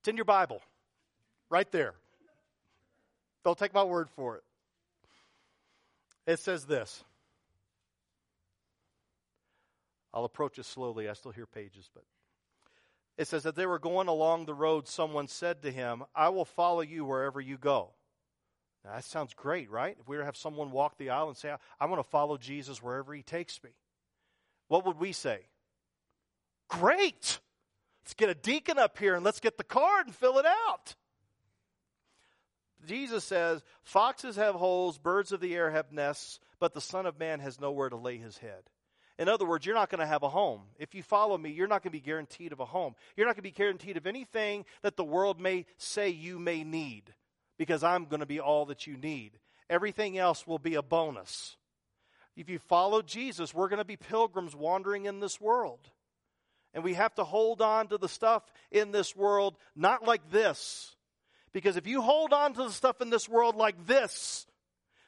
It's 0.00 0.08
in 0.08 0.16
your 0.16 0.24
Bible, 0.24 0.62
right 1.50 1.70
there. 1.70 1.94
Don't 3.44 3.58
take 3.58 3.74
my 3.74 3.84
word 3.84 4.08
for 4.10 4.36
it. 4.36 4.42
It 6.26 6.38
says 6.38 6.64
this. 6.64 7.04
I'll 10.12 10.24
approach 10.24 10.58
it 10.58 10.64
slowly. 10.64 11.08
I 11.08 11.12
still 11.12 11.32
hear 11.32 11.46
pages, 11.46 11.88
but 11.94 12.04
it 13.16 13.28
says 13.28 13.42
that 13.42 13.54
they 13.56 13.66
were 13.66 13.78
going 13.78 14.08
along 14.08 14.46
the 14.46 14.54
road, 14.54 14.88
someone 14.88 15.28
said 15.28 15.62
to 15.62 15.70
him, 15.70 16.04
I 16.14 16.30
will 16.30 16.44
follow 16.44 16.80
you 16.80 17.04
wherever 17.04 17.40
you 17.40 17.58
go. 17.58 17.90
Now, 18.84 18.94
that 18.94 19.04
sounds 19.04 19.34
great, 19.34 19.70
right? 19.70 19.96
If 20.00 20.08
we 20.08 20.16
were 20.16 20.22
to 20.22 20.26
have 20.26 20.36
someone 20.36 20.70
walk 20.70 20.96
the 20.96 21.10
aisle 21.10 21.28
and 21.28 21.36
say, 21.36 21.54
I 21.78 21.86
want 21.86 22.02
to 22.02 22.08
follow 22.08 22.38
Jesus 22.38 22.82
wherever 22.82 23.12
he 23.12 23.22
takes 23.22 23.62
me, 23.62 23.70
what 24.68 24.86
would 24.86 24.98
we 24.98 25.12
say? 25.12 25.40
Great! 26.68 27.40
Let's 28.04 28.14
get 28.14 28.30
a 28.30 28.34
deacon 28.34 28.78
up 28.78 28.98
here 28.98 29.14
and 29.14 29.24
let's 29.24 29.40
get 29.40 29.58
the 29.58 29.64
card 29.64 30.06
and 30.06 30.14
fill 30.14 30.38
it 30.38 30.46
out. 30.46 30.94
Jesus 32.86 33.24
says, 33.24 33.62
Foxes 33.82 34.36
have 34.36 34.54
holes, 34.54 34.98
birds 34.98 35.32
of 35.32 35.40
the 35.40 35.54
air 35.54 35.70
have 35.70 35.92
nests, 35.92 36.40
but 36.58 36.72
the 36.72 36.80
Son 36.80 37.06
of 37.06 37.18
Man 37.18 37.40
has 37.40 37.60
nowhere 37.60 37.90
to 37.90 37.96
lay 37.96 38.16
his 38.16 38.38
head. 38.38 38.62
In 39.18 39.28
other 39.28 39.44
words, 39.44 39.66
you're 39.66 39.74
not 39.74 39.90
going 39.90 40.00
to 40.00 40.06
have 40.06 40.22
a 40.22 40.30
home. 40.30 40.62
If 40.78 40.94
you 40.94 41.02
follow 41.02 41.36
me, 41.36 41.50
you're 41.50 41.68
not 41.68 41.82
going 41.82 41.90
to 41.92 41.98
be 41.98 42.00
guaranteed 42.00 42.52
of 42.52 42.60
a 42.60 42.64
home. 42.64 42.94
You're 43.16 43.26
not 43.26 43.34
going 43.34 43.42
to 43.42 43.42
be 43.42 43.50
guaranteed 43.50 43.98
of 43.98 44.06
anything 44.06 44.64
that 44.80 44.96
the 44.96 45.04
world 45.04 45.38
may 45.38 45.66
say 45.76 46.08
you 46.08 46.38
may 46.38 46.64
need 46.64 47.12
because 47.58 47.84
I'm 47.84 48.06
going 48.06 48.20
to 48.20 48.26
be 48.26 48.40
all 48.40 48.64
that 48.66 48.86
you 48.86 48.96
need. 48.96 49.32
Everything 49.68 50.16
else 50.16 50.46
will 50.46 50.58
be 50.58 50.74
a 50.74 50.82
bonus. 50.82 51.58
If 52.34 52.48
you 52.48 52.58
follow 52.58 53.02
Jesus, 53.02 53.52
we're 53.52 53.68
going 53.68 53.78
to 53.78 53.84
be 53.84 53.98
pilgrims 53.98 54.56
wandering 54.56 55.04
in 55.04 55.20
this 55.20 55.38
world. 55.38 55.90
And 56.72 56.84
we 56.84 56.94
have 56.94 57.14
to 57.16 57.24
hold 57.24 57.60
on 57.60 57.88
to 57.88 57.98
the 57.98 58.08
stuff 58.08 58.42
in 58.70 58.92
this 58.92 59.16
world, 59.16 59.56
not 59.74 60.04
like 60.06 60.30
this. 60.30 60.94
Because 61.52 61.76
if 61.76 61.86
you 61.86 62.00
hold 62.00 62.32
on 62.32 62.54
to 62.54 62.64
the 62.64 62.70
stuff 62.70 63.00
in 63.00 63.10
this 63.10 63.28
world 63.28 63.56
like 63.56 63.86
this, 63.86 64.46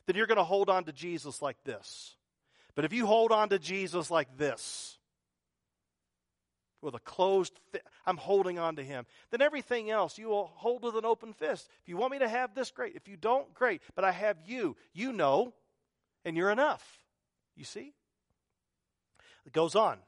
then 0.07 0.17
you're 0.17 0.27
going 0.27 0.39
to 0.39 0.45
hold 0.45 0.69
on 0.69 0.85
to 0.85 0.93
Jesus 0.93 1.41
like 1.41 1.63
this. 1.65 2.17
But 2.75 2.85
if 2.85 2.93
you 2.93 3.07
hold 3.07 3.31
on 3.33 3.51
to 3.51 3.59
Jesus 3.59 4.11
like 4.11 4.37
this, 4.37 4.99
with 6.81 6.95
a 6.95 7.01
closed 7.01 7.59
fist, 7.71 7.85
I'm 8.07 8.17
holding 8.17 8.59
on 8.59 8.77
to 8.77 8.83
him, 8.83 9.07
then 9.31 9.41
everything 9.41 9.89
else 9.89 10.19
you 10.19 10.29
will 10.29 10.51
hold 10.57 10.83
with 10.83 10.97
an 10.97 11.05
open 11.05 11.33
fist. 11.33 11.69
If 11.83 11.89
you 11.89 11.97
want 11.97 12.13
me 12.13 12.19
to 12.19 12.29
have 12.29 12.55
this, 12.55 12.73
great. 12.73 12.97
If 12.97 13.07
you 13.07 13.17
don't, 13.17 13.55
great. 13.55 13.83
But 13.95 14.05
I 14.05 14.11
have 14.11 14.37
you. 14.45 14.77
You 14.93 15.13
know, 15.13 15.55
and 16.25 16.37
you're 16.37 16.51
enough. 16.51 16.85
You 17.55 17.65
see? 17.65 17.95
It 19.47 19.53
goes 19.53 19.77
on. 19.77 19.99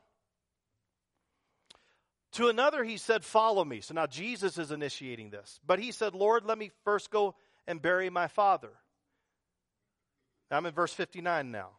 To 2.34 2.48
another, 2.48 2.82
he 2.82 2.96
said, 2.96 3.24
Follow 3.24 3.64
me. 3.64 3.80
So 3.80 3.94
now 3.94 4.06
Jesus 4.06 4.58
is 4.58 4.70
initiating 4.70 5.30
this. 5.30 5.60
But 5.66 5.78
he 5.78 5.92
said, 5.92 6.14
Lord, 6.14 6.44
let 6.44 6.58
me 6.58 6.70
first 6.84 7.10
go 7.10 7.34
and 7.66 7.80
bury 7.80 8.10
my 8.10 8.26
father. 8.26 8.70
I'm 10.50 10.66
in 10.66 10.74
verse 10.74 10.92
59 10.92 11.50
now. 11.50 11.70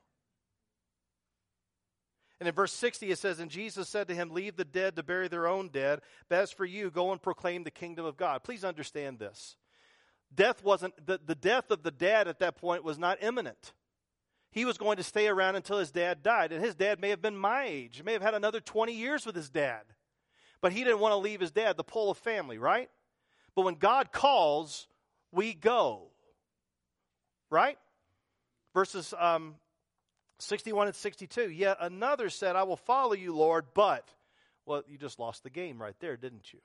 And 2.39 2.50
in 2.50 2.56
verse 2.56 2.74
60, 2.74 3.12
it 3.12 3.20
says, 3.20 3.39
And 3.39 3.50
Jesus 3.50 3.88
said 3.88 4.08
to 4.08 4.15
him, 4.15 4.30
Leave 4.30 4.56
the 4.56 4.65
dead 4.65 4.96
to 4.96 5.04
bury 5.04 5.28
their 5.28 5.48
own 5.48 5.70
dead, 5.70 6.02
but 6.30 6.39
as 6.39 6.52
for 6.52 6.65
you, 6.65 6.89
go 6.89 7.12
and 7.12 7.22
proclaim 7.22 7.63
the 7.63 7.72
kingdom 7.72 8.06
of 8.06 8.18
God. 8.18 8.44
Please 8.44 8.65
understand 8.65 9.20
this. 9.20 9.56
Death 10.34 10.63
wasn't, 10.63 11.06
the, 11.06 11.20
the 11.26 11.36
death 11.36 11.72
of 11.72 11.84
the 11.84 11.91
dad 11.91 12.28
at 12.28 12.39
that 12.39 12.58
point 12.58 12.84
was 12.84 12.98
not 12.98 13.20
imminent. 13.22 13.74
He 14.52 14.65
was 14.65 14.78
going 14.78 14.98
to 14.98 15.04
stay 15.04 15.28
around 15.28 15.56
until 15.56 15.80
his 15.80 15.91
dad 15.91 16.24
died. 16.24 16.52
And 16.52 16.63
his 16.63 16.76
dad 16.76 17.00
may 17.00 17.10
have 17.10 17.22
been 17.22 17.38
my 17.38 17.65
age, 17.65 18.04
may 18.04 18.13
have 18.13 18.22
had 18.22 18.34
another 18.34 18.60
20 18.60 18.94
years 18.94 19.26
with 19.26 19.36
his 19.36 19.50
dad. 19.50 19.84
But 20.65 20.73
he 20.73 20.84
didn't 20.84 20.97
want 20.97 21.12
to 21.12 21.17
leave 21.17 21.41
his 21.41 21.51
dad, 21.51 21.78
the 21.78 21.84
pull 21.84 22.10
of 22.10 22.17
family, 22.17 22.58
right? 22.58 22.89
But 23.54 23.65
when 23.65 23.75
God 23.75 24.12
calls, 24.12 24.88
we 25.32 25.54
go. 25.54 26.08
Right? 27.51 27.78
Verses 28.73 29.13
um, 29.19 29.58
61 30.39 30.88
and 30.88 30.95
62. 30.95 31.51
Yet 31.51 31.78
another 31.80 32.32
said, 32.32 32.56
I 32.56 32.63
will 32.63 32.78
follow 32.78 33.13
you, 33.13 33.36
Lord, 33.36 33.65
but. 33.75 34.10
Well, 34.65 34.82
you 34.88 34.97
just 34.97 35.19
lost 35.19 35.43
the 35.43 35.51
game 35.51 35.80
right 35.80 35.93
there, 35.99 36.17
didn't 36.17 36.51
you? 36.51 36.62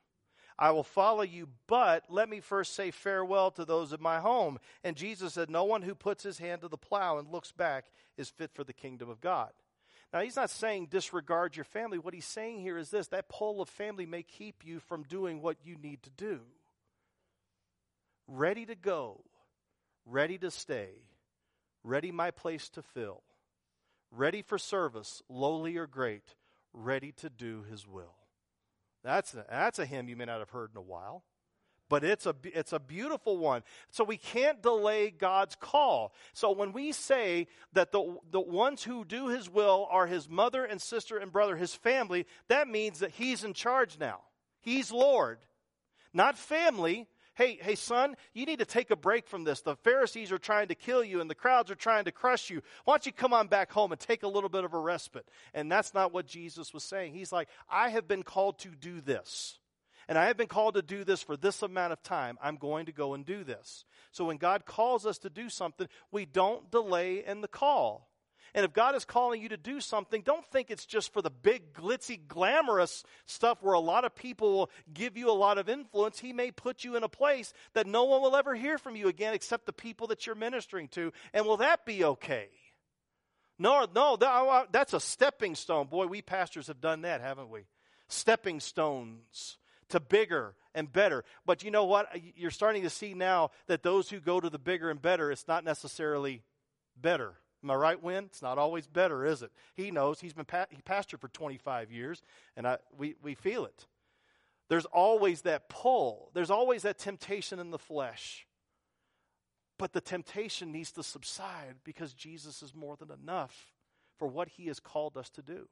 I 0.58 0.70
will 0.70 0.82
follow 0.82 1.20
you, 1.20 1.50
but 1.66 2.04
let 2.08 2.30
me 2.30 2.40
first 2.40 2.74
say 2.74 2.90
farewell 2.90 3.50
to 3.50 3.66
those 3.66 3.92
of 3.92 4.00
my 4.00 4.18
home. 4.18 4.58
And 4.82 4.96
Jesus 4.96 5.34
said, 5.34 5.50
No 5.50 5.64
one 5.64 5.82
who 5.82 5.94
puts 5.94 6.22
his 6.22 6.38
hand 6.38 6.62
to 6.62 6.68
the 6.68 6.78
plow 6.78 7.18
and 7.18 7.30
looks 7.30 7.52
back 7.52 7.84
is 8.16 8.30
fit 8.30 8.50
for 8.54 8.64
the 8.64 8.72
kingdom 8.72 9.10
of 9.10 9.20
God. 9.20 9.50
Now, 10.12 10.20
he's 10.20 10.37
not 10.37 10.51
saying 10.51 10.88
disregard 10.90 11.57
your 11.57 11.64
family. 11.64 11.99
What 11.99 12.14
he's 12.14 12.25
saying 12.25 12.61
here 12.61 12.79
is 12.79 12.90
this 12.90 13.09
that 13.09 13.29
pull 13.29 13.61
of 13.61 13.68
family 13.68 14.07
may 14.07 14.23
keep 14.23 14.64
you 14.64 14.81
from 14.81 15.05
doing 15.05 15.40
what 15.40 15.59
you 15.64 15.77
need 15.77 16.03
to 16.03 16.11
do. 16.11 16.40
Ready 18.27 18.66
to 18.66 18.75
go, 18.75 19.25
ready 20.05 20.38
to 20.38 20.51
stay, 20.51 20.90
ready 21.85 22.11
my 22.11 22.31
place 22.31 22.68
to 22.70 22.83
fill, 22.83 23.23
ready 24.11 24.42
for 24.42 24.59
service, 24.59 25.23
lowly 25.29 25.77
or 25.77 25.87
great, 25.87 26.35
ready 26.73 27.12
to 27.12 27.31
do 27.31 27.64
his 27.68 27.87
will. 27.87 28.14
That's 29.03 29.35
a, 29.35 29.46
that's 29.49 29.79
a 29.79 29.87
hymn 29.87 30.09
you 30.09 30.16
may 30.16 30.27
not 30.27 30.40
have 30.40 30.51
heard 30.51 30.70
in 30.73 30.77
a 30.77 30.83
while, 30.83 31.25
but 31.90 32.05
it's 32.05 32.24
a, 32.24 32.35
it's 32.44 32.72
a 32.72 32.79
beautiful 32.79 33.37
one. 33.37 33.62
So 33.90 34.05
we 34.05 34.16
can't 34.16 34.62
delay 34.62 35.11
God's 35.11 35.57
call. 35.57 36.14
So 36.33 36.53
when 36.53 36.72
we 36.72 36.92
say 36.92 37.48
that 37.74 37.92
the, 37.92 38.16
the 38.31 38.40
ones 38.40 38.83
who 38.85 39.05
do 39.05 39.29
his 39.29 39.50
will 39.50 39.87
are 39.90 40.07
his 40.07 40.31
mother 40.31 40.64
and 40.64 40.81
sister 40.81 41.18
and 41.18 41.31
brother, 41.31 41.57
his 41.57 41.74
family, 41.74 42.26
that 42.48 42.68
means 42.68 43.00
that 43.00 43.11
he's 43.11 43.44
in 43.44 43.53
charge 43.53 43.98
now. 43.98 44.20
He's 44.62 44.92
Lord. 44.92 45.38
Not 46.14 46.38
family, 46.38 47.09
hey, 47.35 47.59
hey, 47.61 47.74
son, 47.74 48.16
you 48.35 48.46
need 48.46 48.61
to 48.61 48.64
take 48.64 48.90
a 48.90 48.96
break 48.96 49.26
from 49.26 49.44
this. 49.44 49.61
The 49.61 49.76
Pharisees 49.76 50.31
are 50.31 50.38
trying 50.38 50.68
to 50.68 50.74
kill 50.74 51.03
you 51.03 51.20
and 51.20 51.29
the 51.29 51.35
crowds 51.35 51.70
are 51.70 51.76
trying 51.76 52.05
to 52.05 52.12
crush 52.12 52.50
you. 52.50 52.62
Why 52.85 52.94
don't 52.94 53.07
you 53.07 53.12
come 53.12 53.33
on 53.33 53.48
back 53.48 53.72
home 53.72 53.92
and 53.92 54.00
take 54.00 54.22
a 54.22 54.29
little 54.29 54.48
bit 54.48 54.64
of 54.64 54.74
a 54.74 54.79
respite? 54.79 55.26
And 55.55 55.70
that's 55.70 55.92
not 55.92 56.12
what 56.12 56.26
Jesus 56.26 56.72
was 56.72 56.85
saying. 56.85 57.14
He's 57.14 57.33
like, 57.33 57.48
I 57.68 57.88
have 57.88 58.07
been 58.07 58.22
called 58.22 58.59
to 58.61 58.68
do 58.68 59.00
this. 59.00 59.60
And 60.11 60.18
I 60.18 60.27
have 60.27 60.37
been 60.37 60.49
called 60.49 60.75
to 60.75 60.83
do 60.83 61.05
this 61.05 61.23
for 61.23 61.37
this 61.37 61.62
amount 61.62 61.92
of 61.92 62.03
time. 62.03 62.37
I'm 62.42 62.57
going 62.57 62.87
to 62.87 62.92
go 62.92 63.14
and 63.14 63.25
do 63.25 63.44
this. 63.44 63.85
So 64.11 64.25
when 64.25 64.38
God 64.38 64.66
calls 64.66 65.07
us 65.07 65.18
to 65.18 65.31
do 65.31 65.49
something, 65.49 65.87
we 66.11 66.27
don't 66.27 66.68
delay 66.68 67.25
in 67.25 67.42
the 67.42 67.49
call. 67.49 68.11
And 68.53 68.64
if 68.64 68.73
God 68.73 68.96
is 68.96 69.05
calling 69.05 69.40
you 69.40 69.51
to 69.51 69.57
do 69.57 69.81
something, 69.81 70.23
don't 70.23 70.44
think 70.46 70.68
it's 70.68 70.85
just 70.85 71.12
for 71.12 71.23
the 71.23 71.31
big, 71.31 71.73
glitzy, 71.73 72.18
glamorous 72.27 73.05
stuff 73.25 73.62
where 73.62 73.75
a 73.75 73.79
lot 73.79 74.05
of 74.05 74.16
people 74.16 74.51
will 74.53 74.70
give 74.92 75.16
you 75.16 75.31
a 75.31 75.33
lot 75.33 75.59
of 75.59 75.68
influence. 75.68 76.18
He 76.18 76.33
may 76.33 76.51
put 76.51 76.83
you 76.83 76.96
in 76.96 77.05
a 77.05 77.09
place 77.09 77.53
that 77.75 77.87
no 77.87 78.03
one 78.03 78.20
will 78.20 78.35
ever 78.35 78.57
hear 78.57 78.79
from 78.79 78.96
you 78.96 79.07
again 79.07 79.33
except 79.33 79.64
the 79.64 79.73
people 79.73 80.09
that 80.09 80.27
you're 80.27 80.35
ministering 80.35 80.88
to. 80.88 81.12
And 81.33 81.46
will 81.46 81.59
that 81.59 81.87
be 81.87 82.03
okay? 82.03 82.49
No, 83.61 83.87
no, 83.94 84.66
that's 84.73 84.92
a 84.92 84.99
stepping 84.99 85.55
stone. 85.55 85.87
Boy, 85.87 86.07
we 86.07 86.20
pastors 86.20 86.66
have 86.66 86.81
done 86.81 87.03
that, 87.03 87.20
haven't 87.20 87.49
we? 87.49 87.61
Stepping 88.09 88.59
stones 88.59 89.57
to 89.90 90.00
bigger 90.00 90.55
and 90.74 90.92
better. 90.92 91.24
But 91.46 91.62
you 91.62 91.70
know 91.70 91.85
what? 91.85 92.09
You're 92.37 92.50
starting 92.50 92.83
to 92.83 92.90
see 92.90 93.14
now 93.14 93.50
that 93.66 93.83
those 93.83 94.11
who 94.11 94.20
go 94.20 94.40
to 94.40 94.50
the 94.50 94.59
bigger 94.59 94.90
and 94.90 95.00
better, 95.00 95.31
it's 95.31 95.48
not 95.48 95.64
necessarily 95.64 96.42
better. 96.96 97.35
Am 97.62 97.70
I 97.70 97.74
right, 97.74 98.03
Win? 98.03 98.24
It's 98.24 98.42
not 98.42 98.59
always 98.59 98.87
better, 98.87 99.24
is 99.24 99.42
it? 99.42 99.50
He 99.74 99.90
knows. 99.90 100.20
He's 100.20 100.33
been 100.33 100.46
pa- 100.46 100.66
he 100.70 100.81
pastored 100.81 101.20
for 101.20 101.29
25 101.29 101.92
years, 101.92 102.22
and 102.57 102.66
I, 102.66 102.79
we, 102.96 103.16
we 103.22 103.35
feel 103.35 103.66
it. 103.66 103.87
There's 104.68 104.87
always 104.87 105.42
that 105.42 105.68
pull. 105.68 106.31
There's 106.33 106.50
always 106.50 106.83
that 106.83 106.98
temptation 106.98 107.59
in 107.59 107.70
the 107.70 107.79
flesh. 107.79 108.46
But 109.79 109.92
the 109.92 110.00
temptation 110.00 110.72
needs 110.72 110.92
to 110.92 111.03
subside 111.03 111.76
because 111.85 112.12
Jesus 112.14 112.62
is 112.62 112.74
more 112.74 112.96
than 112.96 113.11
enough 113.11 113.72
for 114.18 114.29
what 114.29 114.48
he 114.48 114.66
has 114.66 114.79
called 114.79 115.16
us 115.16 115.29
to 115.31 115.42
do. 115.42 115.68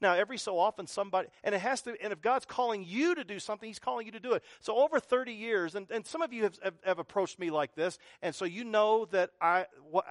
Now, 0.00 0.14
every 0.14 0.38
so 0.38 0.58
often, 0.58 0.86
somebody, 0.86 1.28
and 1.44 1.54
it 1.54 1.60
has 1.60 1.82
to, 1.82 1.94
and 2.02 2.12
if 2.12 2.20
God's 2.20 2.44
calling 2.44 2.84
you 2.84 3.14
to 3.14 3.24
do 3.24 3.38
something, 3.38 3.68
He's 3.68 3.78
calling 3.78 4.06
you 4.06 4.12
to 4.12 4.20
do 4.20 4.32
it. 4.32 4.44
So, 4.60 4.76
over 4.76 5.00
30 5.00 5.32
years, 5.32 5.74
and, 5.74 5.90
and 5.90 6.06
some 6.06 6.22
of 6.22 6.32
you 6.32 6.44
have, 6.44 6.58
have, 6.62 6.74
have 6.84 6.98
approached 6.98 7.38
me 7.38 7.50
like 7.50 7.74
this, 7.74 7.98
and 8.22 8.34
so 8.34 8.44
you 8.44 8.64
know 8.64 9.06
that 9.12 9.30
I, 9.40 9.66
what, 9.90 10.04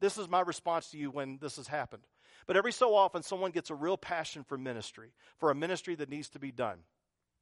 this 0.00 0.18
is 0.18 0.28
my 0.28 0.40
response 0.40 0.90
to 0.90 0.98
you 0.98 1.10
when 1.10 1.38
this 1.40 1.56
has 1.56 1.68
happened. 1.68 2.02
But 2.46 2.56
every 2.56 2.72
so 2.72 2.94
often, 2.94 3.22
someone 3.22 3.50
gets 3.50 3.70
a 3.70 3.74
real 3.74 3.98
passion 3.98 4.42
for 4.42 4.56
ministry, 4.56 5.12
for 5.38 5.50
a 5.50 5.54
ministry 5.54 5.94
that 5.96 6.08
needs 6.08 6.30
to 6.30 6.38
be 6.38 6.50
done. 6.50 6.78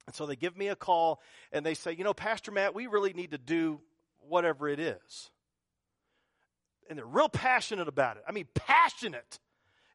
And 0.06 0.14
so 0.14 0.26
they 0.26 0.36
give 0.36 0.56
me 0.56 0.68
a 0.68 0.76
call 0.76 1.20
and 1.52 1.64
they 1.66 1.74
say, 1.74 1.92
you 1.92 2.04
know, 2.04 2.14
Pastor 2.14 2.52
Matt, 2.52 2.74
we 2.74 2.86
really 2.86 3.12
need 3.12 3.32
to 3.32 3.38
do 3.38 3.80
whatever 4.28 4.68
it 4.68 4.80
is. 4.80 5.30
And 6.88 6.98
they're 6.98 7.06
real 7.06 7.28
passionate 7.28 7.88
about 7.88 8.16
it. 8.16 8.24
I 8.28 8.32
mean, 8.32 8.46
passionate. 8.54 9.40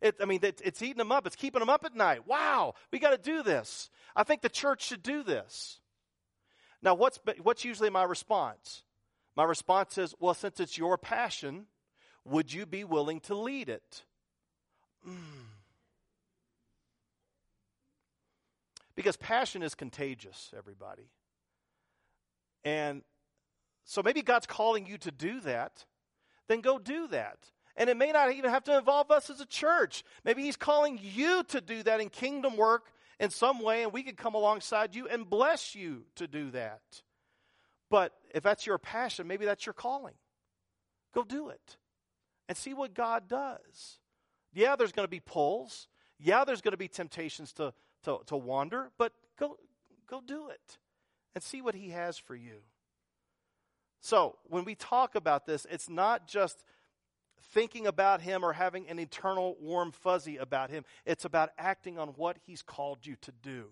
It, 0.02 0.16
I 0.20 0.26
mean, 0.26 0.40
it, 0.44 0.62
it's 0.64 0.82
eating 0.82 0.98
them 0.98 1.12
up. 1.12 1.28
It's 1.28 1.36
keeping 1.36 1.60
them 1.60 1.70
up 1.70 1.86
at 1.86 1.96
night. 1.96 2.28
Wow, 2.28 2.74
we 2.92 3.00
got 3.00 3.12
to 3.12 3.18
do 3.18 3.44
this. 3.44 3.90
I 4.16 4.24
think 4.24 4.42
the 4.42 4.50
church 4.50 4.86
should 4.86 5.04
do 5.04 5.24
this. 5.24 5.80
Now, 6.82 6.96
what's, 6.96 7.20
what's 7.44 7.64
usually 7.64 7.92
my 7.92 8.04
response? 8.04 8.84
My 9.36 9.44
response 9.44 9.98
is, 9.98 10.16
well, 10.20 10.34
since 10.34 10.60
it's 10.60 10.78
your 10.78 10.98
passion, 10.98 11.68
would 12.26 12.52
you 12.52 12.66
be 12.66 12.84
willing 12.84 13.20
to 13.22 13.36
lead 13.36 13.70
it? 13.70 14.04
Mm. 15.08 15.16
Because 18.96 19.18
passion 19.18 19.64
is 19.64 19.76
contagious, 19.76 20.52
everybody. 20.58 21.10
And 22.64 23.04
so 23.86 24.02
maybe 24.04 24.22
God's 24.22 24.46
calling 24.46 24.86
you 24.86 24.98
to 25.00 25.12
do 25.12 25.40
that, 25.42 25.86
then 26.48 26.62
go 26.62 26.78
do 26.78 27.08
that. 27.08 27.38
And 27.78 27.90
it 27.90 27.98
may 27.98 28.12
not 28.12 28.32
even 28.34 28.50
have 28.50 28.64
to 28.66 28.78
involve 28.78 29.12
us 29.12 29.30
as 29.30 29.40
a 29.40 29.46
church. 29.46 30.04
Maybe 30.24 30.44
He's 30.44 30.58
calling 30.58 31.00
you 31.02 31.44
to 31.50 31.62
do 31.62 31.84
that 31.84 32.02
in 32.02 32.10
kingdom 32.10 32.58
work 32.58 32.92
in 33.20 33.30
some 33.30 33.62
way, 33.62 33.84
and 33.84 33.94
we 33.94 34.04
can 34.04 34.16
come 34.16 34.34
alongside 34.34 34.96
you 34.96 35.08
and 35.08 35.30
bless 35.30 35.76
you 35.76 36.04
to 36.16 36.28
do 36.28 36.52
that. 36.52 36.82
But 37.90 38.14
if 38.34 38.42
that's 38.42 38.66
your 38.66 38.78
passion, 38.78 39.28
maybe 39.28 39.46
that's 39.46 39.66
your 39.66 39.74
calling. 39.74 40.16
Go 41.14 41.24
do 41.24 41.50
it 41.50 41.78
and 42.48 42.58
see 42.58 42.74
what 42.74 42.94
God 42.94 43.28
does. 43.28 44.00
Yeah, 44.54 44.76
there's 44.76 44.92
going 44.92 45.06
to 45.06 45.12
be 45.12 45.20
pulls. 45.20 45.88
Yeah, 46.20 46.44
there's 46.46 46.62
going 46.62 46.72
to 46.72 46.78
be 46.78 46.88
temptations 46.88 47.54
to, 47.54 47.74
to, 48.04 48.20
to 48.28 48.38
wander, 48.38 48.92
but 48.98 49.14
go, 49.40 49.58
go 50.10 50.22
do 50.26 50.50
it 50.50 50.78
and 51.36 51.44
see 51.44 51.62
what 51.62 51.76
He 51.76 51.90
has 51.90 52.18
for 52.18 52.36
you. 52.36 52.62
So, 54.02 54.38
when 54.50 54.66
we 54.66 54.74
talk 54.74 55.16
about 55.16 55.46
this, 55.46 55.68
it's 55.70 55.90
not 55.90 56.28
just 56.28 56.64
thinking 57.54 57.88
about 57.88 58.22
him 58.22 58.44
or 58.44 58.54
having 58.54 58.88
an 58.90 59.00
eternal 59.00 59.58
warm 59.60 59.92
fuzzy 59.92 60.38
about 60.38 60.70
him. 60.70 60.84
It's 61.06 61.26
about 61.26 61.52
acting 61.58 61.98
on 61.98 62.10
what 62.10 62.38
he's 62.46 62.62
called 62.62 63.06
you 63.06 63.16
to 63.22 63.32
do. 63.32 63.66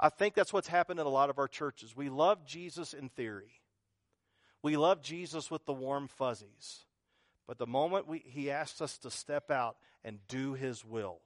I 0.00 0.08
think 0.08 0.34
that's 0.34 0.52
what's 0.52 0.68
happened 0.68 1.00
in 1.00 1.06
a 1.06 1.10
lot 1.10 1.30
of 1.30 1.38
our 1.38 1.48
churches. 1.48 1.96
We 1.96 2.08
love 2.08 2.44
Jesus 2.44 2.94
in 2.94 3.08
theory. 3.08 3.60
We 4.62 4.76
love 4.76 5.02
Jesus 5.02 5.50
with 5.50 5.64
the 5.66 5.72
warm 5.72 6.08
fuzzies. 6.08 6.84
But 7.46 7.58
the 7.58 7.66
moment 7.66 8.06
we, 8.06 8.22
he 8.24 8.50
asks 8.50 8.80
us 8.80 8.98
to 8.98 9.10
step 9.10 9.50
out 9.50 9.76
and 10.04 10.18
do 10.28 10.52
his 10.52 10.84
will 10.84 11.20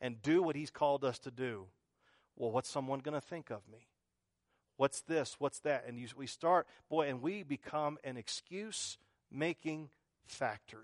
and 0.00 0.22
do 0.22 0.42
what 0.42 0.54
he's 0.54 0.70
called 0.70 1.04
us 1.04 1.18
to 1.20 1.30
do, 1.30 1.66
well, 2.36 2.52
what's 2.52 2.68
someone 2.68 3.00
going 3.00 3.14
to 3.14 3.26
think 3.26 3.50
of 3.50 3.62
me? 3.70 3.88
What's 4.76 5.00
this? 5.00 5.36
What's 5.38 5.58
that? 5.60 5.84
And 5.88 5.98
you, 5.98 6.06
we 6.16 6.26
start, 6.26 6.68
boy, 6.88 7.08
and 7.08 7.20
we 7.20 7.42
become 7.42 7.98
an 8.04 8.16
excuse 8.16 8.96
making 9.30 9.90
factory. 10.26 10.82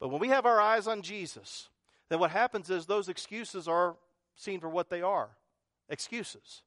But 0.00 0.08
when 0.08 0.20
we 0.20 0.28
have 0.28 0.46
our 0.46 0.60
eyes 0.60 0.86
on 0.86 1.02
Jesus, 1.02 1.68
then 2.08 2.18
what 2.18 2.30
happens 2.30 2.70
is 2.70 2.86
those 2.86 3.08
excuses 3.08 3.68
are 3.68 3.96
seen 4.36 4.60
for 4.60 4.68
what 4.68 4.90
they 4.90 5.02
are 5.02 5.30
excuses. 5.88 6.62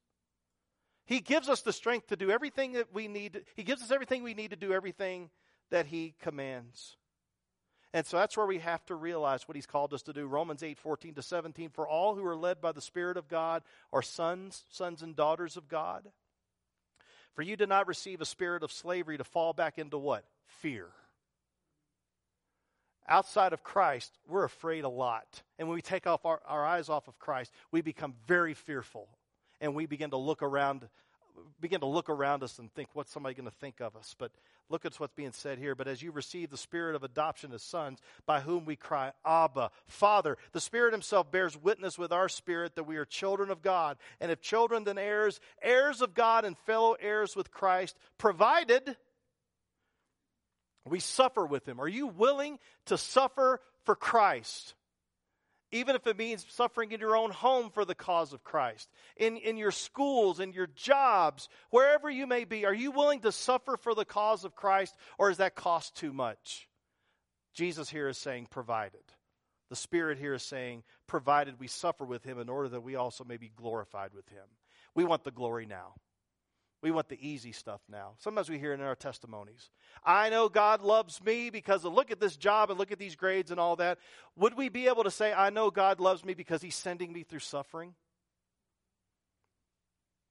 He 1.05 1.21
gives 1.21 1.49
us 1.49 1.61
the 1.61 1.73
strength 1.73 2.07
to 2.07 2.15
do 2.15 2.29
everything 2.29 2.73
that 2.73 2.93
we 2.93 3.07
need. 3.07 3.43
He 3.55 3.63
gives 3.63 3.81
us 3.81 3.91
everything 3.91 4.23
we 4.23 4.33
need 4.33 4.51
to 4.51 4.57
do 4.57 4.73
everything 4.73 5.29
that 5.71 5.87
He 5.87 6.15
commands. 6.21 6.97
And 7.93 8.05
so 8.05 8.17
that's 8.17 8.35
where 8.35 8.45
we 8.45 8.59
have 8.59 8.85
to 8.87 8.95
realize 8.95 9.47
what 9.47 9.55
He's 9.55 9.65
called 9.65 9.93
us 9.93 10.01
to 10.03 10.13
do. 10.13 10.27
Romans 10.27 10.63
8 10.63 10.77
14 10.77 11.13
to 11.15 11.21
17. 11.21 11.69
For 11.69 11.87
all 11.87 12.15
who 12.15 12.25
are 12.25 12.35
led 12.35 12.59
by 12.59 12.73
the 12.73 12.81
Spirit 12.81 13.17
of 13.17 13.29
God 13.29 13.63
are 13.93 14.01
sons, 14.01 14.65
sons 14.69 15.01
and 15.01 15.15
daughters 15.15 15.55
of 15.55 15.67
God. 15.69 16.11
For 17.37 17.43
you 17.43 17.55
did 17.55 17.69
not 17.69 17.87
receive 17.87 18.19
a 18.19 18.25
spirit 18.25 18.63
of 18.63 18.71
slavery 18.71 19.19
to 19.19 19.23
fall 19.23 19.53
back 19.53 19.77
into 19.77 19.99
what? 19.99 20.25
Fear. 20.47 20.87
Outside 23.07 23.53
of 23.53 23.61
Christ, 23.61 24.11
we're 24.27 24.43
afraid 24.43 24.85
a 24.85 24.89
lot. 24.89 25.43
And 25.59 25.67
when 25.67 25.75
we 25.75 25.83
take 25.83 26.07
off 26.07 26.25
our, 26.25 26.41
our 26.47 26.65
eyes 26.65 26.89
off 26.89 27.07
of 27.07 27.19
Christ, 27.19 27.51
we 27.71 27.81
become 27.81 28.15
very 28.25 28.55
fearful. 28.55 29.07
And 29.61 29.75
we 29.75 29.85
begin 29.85 30.09
to 30.09 30.17
look 30.17 30.41
around 30.41 30.89
begin 31.59 31.79
to 31.81 31.85
look 31.85 32.09
around 32.09 32.43
us 32.43 32.59
and 32.59 32.73
think, 32.73 32.89
what's 32.93 33.11
somebody 33.11 33.35
going 33.35 33.49
to 33.49 33.55
think 33.55 33.79
of 33.79 33.95
us? 33.95 34.15
But 34.17 34.31
look 34.69 34.85
at 34.85 34.99
what's 34.99 35.13
being 35.13 35.31
said 35.31 35.57
here. 35.57 35.75
But 35.75 35.87
as 35.87 36.01
you 36.01 36.11
receive 36.11 36.49
the 36.49 36.57
spirit 36.57 36.95
of 36.95 37.03
adoption 37.03 37.53
as 37.53 37.63
sons, 37.63 37.99
by 38.25 38.39
whom 38.39 38.65
we 38.65 38.75
cry, 38.75 39.11
Abba, 39.25 39.71
Father, 39.87 40.37
the 40.51 40.61
Spirit 40.61 40.93
Himself 40.93 41.31
bears 41.31 41.55
witness 41.55 41.97
with 41.97 42.11
our 42.11 42.29
spirit 42.29 42.75
that 42.75 42.85
we 42.85 42.97
are 42.97 43.05
children 43.05 43.49
of 43.49 43.61
God. 43.61 43.97
And 44.19 44.31
if 44.31 44.41
children, 44.41 44.83
then 44.83 44.97
heirs, 44.97 45.39
heirs 45.61 46.01
of 46.01 46.13
God 46.13 46.45
and 46.45 46.57
fellow 46.59 46.95
heirs 46.99 47.35
with 47.35 47.51
Christ, 47.51 47.97
provided 48.17 48.95
we 50.85 50.99
suffer 50.99 51.45
with 51.45 51.67
Him. 51.67 51.79
Are 51.79 51.87
you 51.87 52.07
willing 52.07 52.59
to 52.85 52.97
suffer 52.97 53.61
for 53.83 53.95
Christ? 53.95 54.73
Even 55.71 55.95
if 55.95 56.07
it 56.07 56.17
means 56.17 56.45
suffering 56.49 56.91
in 56.91 56.99
your 56.99 57.17
own 57.17 57.31
home 57.31 57.69
for 57.69 57.83
the 57.83 57.95
cause 57.95 58.33
of 58.33 58.43
Christ, 58.43 58.89
in, 59.17 59.37
in 59.37 59.57
your 59.57 59.71
schools, 59.71 60.39
in 60.39 60.53
your 60.53 60.67
jobs, 60.67 61.49
wherever 61.69 62.09
you 62.09 62.25
may 62.25 62.45
be, 62.45 62.65
are 62.65 62.73
you 62.73 62.91
willing 62.91 63.21
to 63.21 63.31
suffer 63.31 63.77
for 63.77 63.93
the 63.93 64.05
cause 64.05 64.45
of 64.45 64.55
Christ, 64.55 64.95
or 65.17 65.29
is 65.29 65.37
that 65.37 65.55
cost 65.55 65.95
too 65.95 66.13
much? 66.13 66.67
Jesus 67.53 67.89
here 67.89 68.07
is 68.07 68.17
saying, 68.17 68.47
provided. 68.49 69.01
The 69.69 69.75
Spirit 69.75 70.17
here 70.17 70.35
is 70.35 70.43
saying, 70.43 70.83
provided 71.07 71.59
we 71.59 71.67
suffer 71.67 72.05
with 72.05 72.23
Him 72.23 72.39
in 72.39 72.49
order 72.49 72.69
that 72.69 72.83
we 72.83 72.95
also 72.95 73.23
may 73.23 73.37
be 73.37 73.51
glorified 73.53 74.13
with 74.13 74.29
Him. 74.29 74.45
We 74.95 75.03
want 75.03 75.23
the 75.23 75.31
glory 75.31 75.65
now. 75.65 75.95
We 76.81 76.91
want 76.91 77.09
the 77.09 77.27
easy 77.27 77.51
stuff 77.51 77.81
now. 77.89 78.13
Sometimes 78.19 78.49
we 78.49 78.59
hear 78.59 78.71
it 78.71 78.79
in 78.79 78.85
our 78.85 78.95
testimonies. 78.95 79.71
I 80.05 80.29
know 80.29 80.47
God 80.47 80.81
loves 80.81 81.23
me 81.23 81.49
because 81.49 81.83
of 81.83 81.93
look 81.93 82.11
at 82.11 82.19
this 82.19 82.37
job 82.37 82.69
and 82.69 82.77
look 82.77 82.91
at 82.91 82.99
these 82.99 83.15
grades 83.15 83.49
and 83.49 83.59
all 83.59 83.77
that. 83.77 83.97
Would 84.35 84.55
we 84.55 84.69
be 84.69 84.87
able 84.87 85.03
to 85.03 85.11
say, 85.11 85.33
I 85.33 85.49
know 85.49 85.71
God 85.71 85.99
loves 85.99 86.23
me 86.23 86.35
because 86.35 86.61
He's 86.61 86.75
sending 86.75 87.11
me 87.11 87.23
through 87.23 87.39
suffering? 87.39 87.95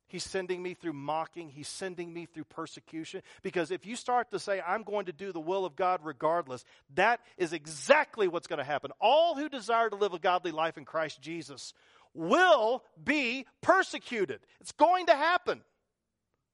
He's 0.09 0.23
sending 0.23 0.63
me 0.63 0.75
through 0.75 0.93
mocking. 0.93 1.49
He's 1.49 1.67
sending 1.67 2.15
me 2.15 2.27
through 2.27 2.45
persecution. 2.45 3.23
Because 3.43 3.73
if 3.73 3.85
you 3.85 3.97
start 3.97 4.31
to 4.31 4.39
say, 4.39 4.63
I'm 4.65 4.85
going 4.85 5.07
to 5.07 5.13
do 5.13 5.33
the 5.33 5.41
will 5.41 5.65
of 5.65 5.75
God 5.75 6.01
regardless, 6.05 6.65
that 6.95 7.21
is 7.37 7.53
exactly 7.53 8.29
what's 8.29 8.47
going 8.47 8.61
to 8.61 8.65
happen. 8.65 8.93
All 9.01 9.35
who 9.35 9.49
desire 9.49 9.91
to 9.91 9.97
live 9.97 10.15
a 10.15 10.21
godly 10.21 10.53
life 10.53 10.79
in 10.79 10.85
Christ 10.85 11.21
Jesus 11.21 11.75
will 12.15 12.85
be 13.03 13.47
persecuted. 13.63 14.41
It's 14.61 14.73
going 14.73 15.07
to 15.07 15.15
happen. 15.15 15.63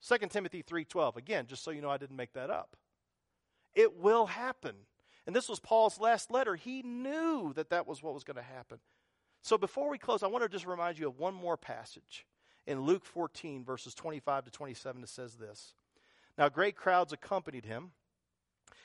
2 0.07 0.19
Timothy 0.29 0.63
3:12 0.63 1.17
again 1.17 1.47
just 1.47 1.63
so 1.63 1.71
you 1.71 1.81
know 1.81 1.91
I 1.91 1.99
didn't 1.99 2.17
make 2.17 2.33
that 2.33 2.51
up. 2.51 2.77
It 3.75 3.97
will 3.97 4.27
happen. 4.27 4.75
And 5.27 5.35
this 5.35 5.49
was 5.49 5.61
Paul's 5.61 6.01
last 6.01 6.31
letter. 6.31 6.57
He 6.57 6.83
knew 6.83 7.53
that 7.55 7.71
that 7.71 7.87
was 7.87 8.03
what 8.03 8.13
was 8.13 8.25
going 8.25 8.37
to 8.37 8.43
happen. 8.43 8.81
So 9.41 9.57
before 9.57 9.89
we 9.89 9.99
close 9.99 10.23
I 10.23 10.29
want 10.29 10.43
to 10.43 10.49
just 10.49 10.67
remind 10.67 10.99
you 10.99 11.09
of 11.09 11.19
one 11.19 11.35
more 11.35 11.57
passage. 11.57 12.27
In 12.67 12.83
Luke 12.83 13.05
14 13.05 13.65
verses 13.65 13.95
25 13.95 14.45
to 14.45 14.51
27 14.51 15.03
it 15.03 15.09
says 15.09 15.37
this. 15.37 15.75
Now 16.37 16.49
great 16.49 16.77
crowds 16.77 17.13
accompanied 17.13 17.67
him 17.67 17.93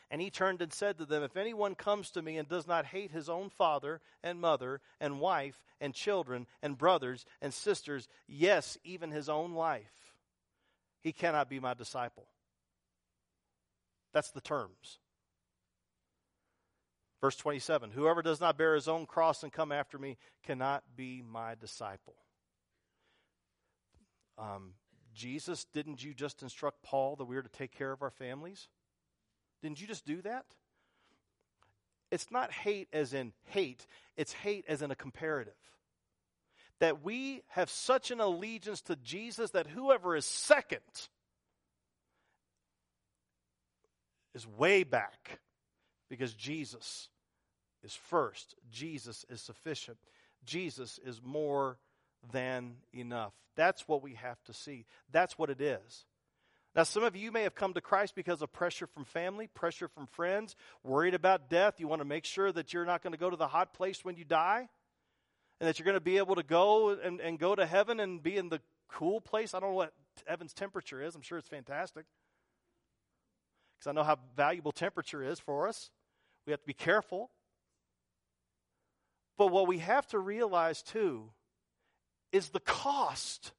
and 0.09 0.21
he 0.21 0.29
turned 0.29 0.61
and 0.61 0.71
said 0.71 0.97
to 0.97 1.05
them, 1.05 1.21
If 1.21 1.35
anyone 1.35 1.75
comes 1.75 2.11
to 2.11 2.21
me 2.21 2.37
and 2.37 2.47
does 2.47 2.67
not 2.67 2.85
hate 2.85 3.11
his 3.11 3.27
own 3.27 3.49
father 3.49 3.99
and 4.23 4.39
mother 4.39 4.81
and 5.01 5.19
wife 5.19 5.65
and 5.81 5.93
children 5.93 6.47
and 6.61 6.77
brothers 6.77 7.25
and 7.41 7.53
sisters, 7.53 8.07
yes, 8.27 8.77
even 8.83 9.11
his 9.11 9.27
own 9.27 9.53
life, 9.53 10.06
he 11.01 11.11
cannot 11.11 11.49
be 11.49 11.59
my 11.59 11.73
disciple. 11.73 12.27
That's 14.13 14.31
the 14.31 14.41
terms. 14.41 14.99
Verse 17.21 17.35
27 17.35 17.91
Whoever 17.91 18.21
does 18.21 18.39
not 18.39 18.57
bear 18.57 18.75
his 18.75 18.87
own 18.87 19.05
cross 19.05 19.43
and 19.43 19.51
come 19.51 19.71
after 19.71 19.97
me 19.97 20.17
cannot 20.43 20.83
be 20.95 21.23
my 21.27 21.55
disciple. 21.55 22.15
Um, 24.37 24.73
Jesus, 25.15 25.65
didn't 25.73 26.03
you 26.03 26.13
just 26.13 26.43
instruct 26.43 26.83
Paul 26.83 27.15
that 27.15 27.25
we 27.25 27.37
are 27.37 27.41
to 27.41 27.49
take 27.49 27.71
care 27.71 27.91
of 27.91 28.03
our 28.03 28.11
families? 28.11 28.69
Didn't 29.63 29.81
you 29.81 29.87
just 29.87 30.05
do 30.05 30.21
that? 30.21 30.45
It's 32.11 32.31
not 32.31 32.51
hate 32.51 32.87
as 32.93 33.13
in 33.13 33.33
hate, 33.45 33.85
it's 34.15 34.31
hate 34.31 34.65
as 34.67 34.81
in 34.81 34.91
a 34.91 34.95
comparative 34.95 35.55
that 36.79 37.03
we 37.03 37.41
have 37.49 37.69
such 37.69 38.11
an 38.11 38.19
allegiance 38.19 38.81
to 38.81 38.95
Jesus 38.97 39.51
that 39.51 39.67
whoever 39.67 40.15
is 40.15 40.25
second 40.25 40.81
is 44.35 44.47
way 44.47 44.83
back 44.83 45.39
because 46.09 46.33
Jesus 46.33 47.09
is 47.83 47.95
first. 47.95 48.55
Jesus 48.71 49.25
is 49.29 49.41
sufficient. 49.41 49.97
Jesus 50.45 50.99
is 51.03 51.21
more 51.23 51.77
than 52.31 52.75
enough. 52.93 53.33
That's 53.55 53.87
what 53.87 54.03
we 54.03 54.13
have 54.13 54.41
to 54.43 54.53
see. 54.53 54.85
That's 55.11 55.37
what 55.37 55.49
it 55.49 55.61
is. 55.61 56.05
Now, 56.75 56.83
some 56.83 57.03
of 57.03 57.15
you 57.15 57.31
may 57.31 57.41
have 57.41 57.55
come 57.55 57.73
to 57.73 57.81
Christ 57.81 58.13
because 58.13 58.43
of 58.43 58.53
pressure 58.53 58.85
from 58.85 59.03
family, 59.03 59.47
pressure 59.47 59.87
from 59.87 60.05
friends, 60.05 60.55
worried 60.83 61.15
about 61.15 61.49
death. 61.49 61.79
You 61.79 61.87
want 61.87 62.01
to 62.01 62.07
make 62.07 62.23
sure 62.23 62.51
that 62.51 62.71
you're 62.71 62.85
not 62.85 63.01
going 63.01 63.13
to 63.13 63.19
go 63.19 63.31
to 63.31 63.35
the 63.35 63.47
hot 63.47 63.73
place 63.73 64.05
when 64.05 64.15
you 64.15 64.25
die 64.25 64.69
and 65.59 65.67
that 65.67 65.79
you're 65.79 65.85
going 65.85 65.95
to 65.95 66.01
be 66.01 66.17
able 66.17 66.35
to 66.35 66.43
go 66.43 66.89
and, 66.89 67.19
and 67.19 67.39
go 67.39 67.55
to 67.55 67.65
heaven 67.65 67.99
and 67.99 68.21
be 68.21 68.37
in 68.37 68.49
the 68.49 68.61
cool 68.89 69.19
place. 69.19 69.53
I 69.53 69.59
don't 69.59 69.71
know 69.71 69.75
what 69.75 69.93
heaven's 70.27 70.53
temperature 70.53 71.01
is. 71.01 71.15
I'm 71.15 71.21
sure 71.21 71.37
it's 71.37 71.47
fantastic. 71.47 72.05
Because 73.77 73.89
I 73.89 73.93
know 73.93 74.03
how 74.03 74.17
valuable 74.35 74.71
temperature 74.71 75.23
is 75.23 75.39
for 75.39 75.67
us. 75.67 75.89
We 76.45 76.51
have 76.51 76.61
to 76.61 76.67
be 76.67 76.73
careful. 76.73 77.29
But 79.37 79.47
what 79.47 79.67
we 79.67 79.79
have 79.79 80.07
to 80.07 80.19
realize 80.19 80.81
too 80.81 81.29
is 82.31 82.49
the 82.49 82.59
cost 82.59 83.51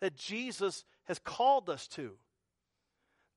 that 0.00 0.16
Jesus 0.16 0.84
has 1.04 1.18
called 1.18 1.70
us 1.70 1.86
to. 1.88 2.12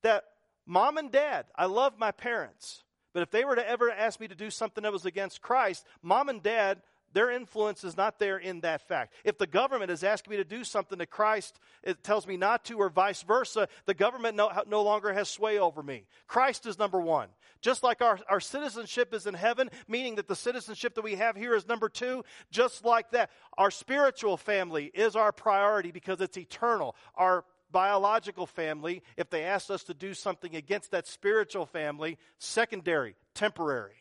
That 0.02 0.24
mom 0.66 0.98
and 0.98 1.10
dad, 1.10 1.46
I 1.56 1.66
love 1.66 1.98
my 1.98 2.10
parents, 2.10 2.84
but 3.14 3.22
if 3.22 3.30
they 3.30 3.44
were 3.44 3.56
to 3.56 3.68
ever 3.68 3.90
ask 3.90 4.20
me 4.20 4.28
to 4.28 4.34
do 4.34 4.50
something 4.50 4.82
that 4.82 4.92
was 4.92 5.06
against 5.06 5.40
Christ, 5.40 5.84
mom 6.02 6.28
and 6.28 6.42
dad 6.42 6.82
their 7.12 7.30
influence 7.30 7.84
is 7.84 7.96
not 7.96 8.18
there 8.18 8.38
in 8.38 8.60
that 8.60 8.86
fact. 8.86 9.14
If 9.24 9.38
the 9.38 9.46
government 9.46 9.90
is 9.90 10.04
asking 10.04 10.32
me 10.32 10.36
to 10.38 10.44
do 10.44 10.64
something 10.64 10.98
that 10.98 11.10
Christ 11.10 11.58
tells 12.02 12.26
me 12.26 12.36
not 12.36 12.64
to, 12.66 12.78
or 12.78 12.90
vice 12.90 13.22
versa, 13.22 13.68
the 13.86 13.94
government 13.94 14.36
no, 14.36 14.50
no 14.66 14.82
longer 14.82 15.12
has 15.12 15.28
sway 15.28 15.58
over 15.58 15.82
me. 15.82 16.04
Christ 16.26 16.66
is 16.66 16.78
number 16.78 17.00
one. 17.00 17.28
Just 17.60 17.82
like 17.82 18.02
our, 18.02 18.20
our 18.28 18.40
citizenship 18.40 19.12
is 19.12 19.26
in 19.26 19.34
heaven, 19.34 19.70
meaning 19.88 20.16
that 20.16 20.28
the 20.28 20.36
citizenship 20.36 20.94
that 20.94 21.04
we 21.04 21.16
have 21.16 21.34
here 21.34 21.54
is 21.54 21.66
number 21.66 21.88
two, 21.88 22.24
just 22.50 22.84
like 22.84 23.10
that. 23.10 23.30
Our 23.56 23.70
spiritual 23.70 24.36
family 24.36 24.90
is 24.94 25.16
our 25.16 25.32
priority 25.32 25.90
because 25.90 26.20
it's 26.20 26.36
eternal. 26.36 26.94
Our 27.14 27.44
biological 27.70 28.46
family, 28.46 29.02
if 29.16 29.30
they 29.30 29.44
ask 29.44 29.70
us 29.70 29.84
to 29.84 29.94
do 29.94 30.14
something 30.14 30.54
against 30.54 30.92
that 30.92 31.06
spiritual 31.06 31.66
family, 31.66 32.18
secondary, 32.38 33.16
temporary. 33.34 33.96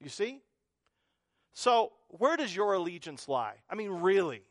You 0.00 0.08
see? 0.08 0.40
So, 1.58 1.92
where 2.08 2.36
does 2.36 2.54
your 2.54 2.74
allegiance 2.74 3.30
lie? 3.30 3.54
I 3.70 3.76
mean, 3.76 3.88
really? 3.88 4.42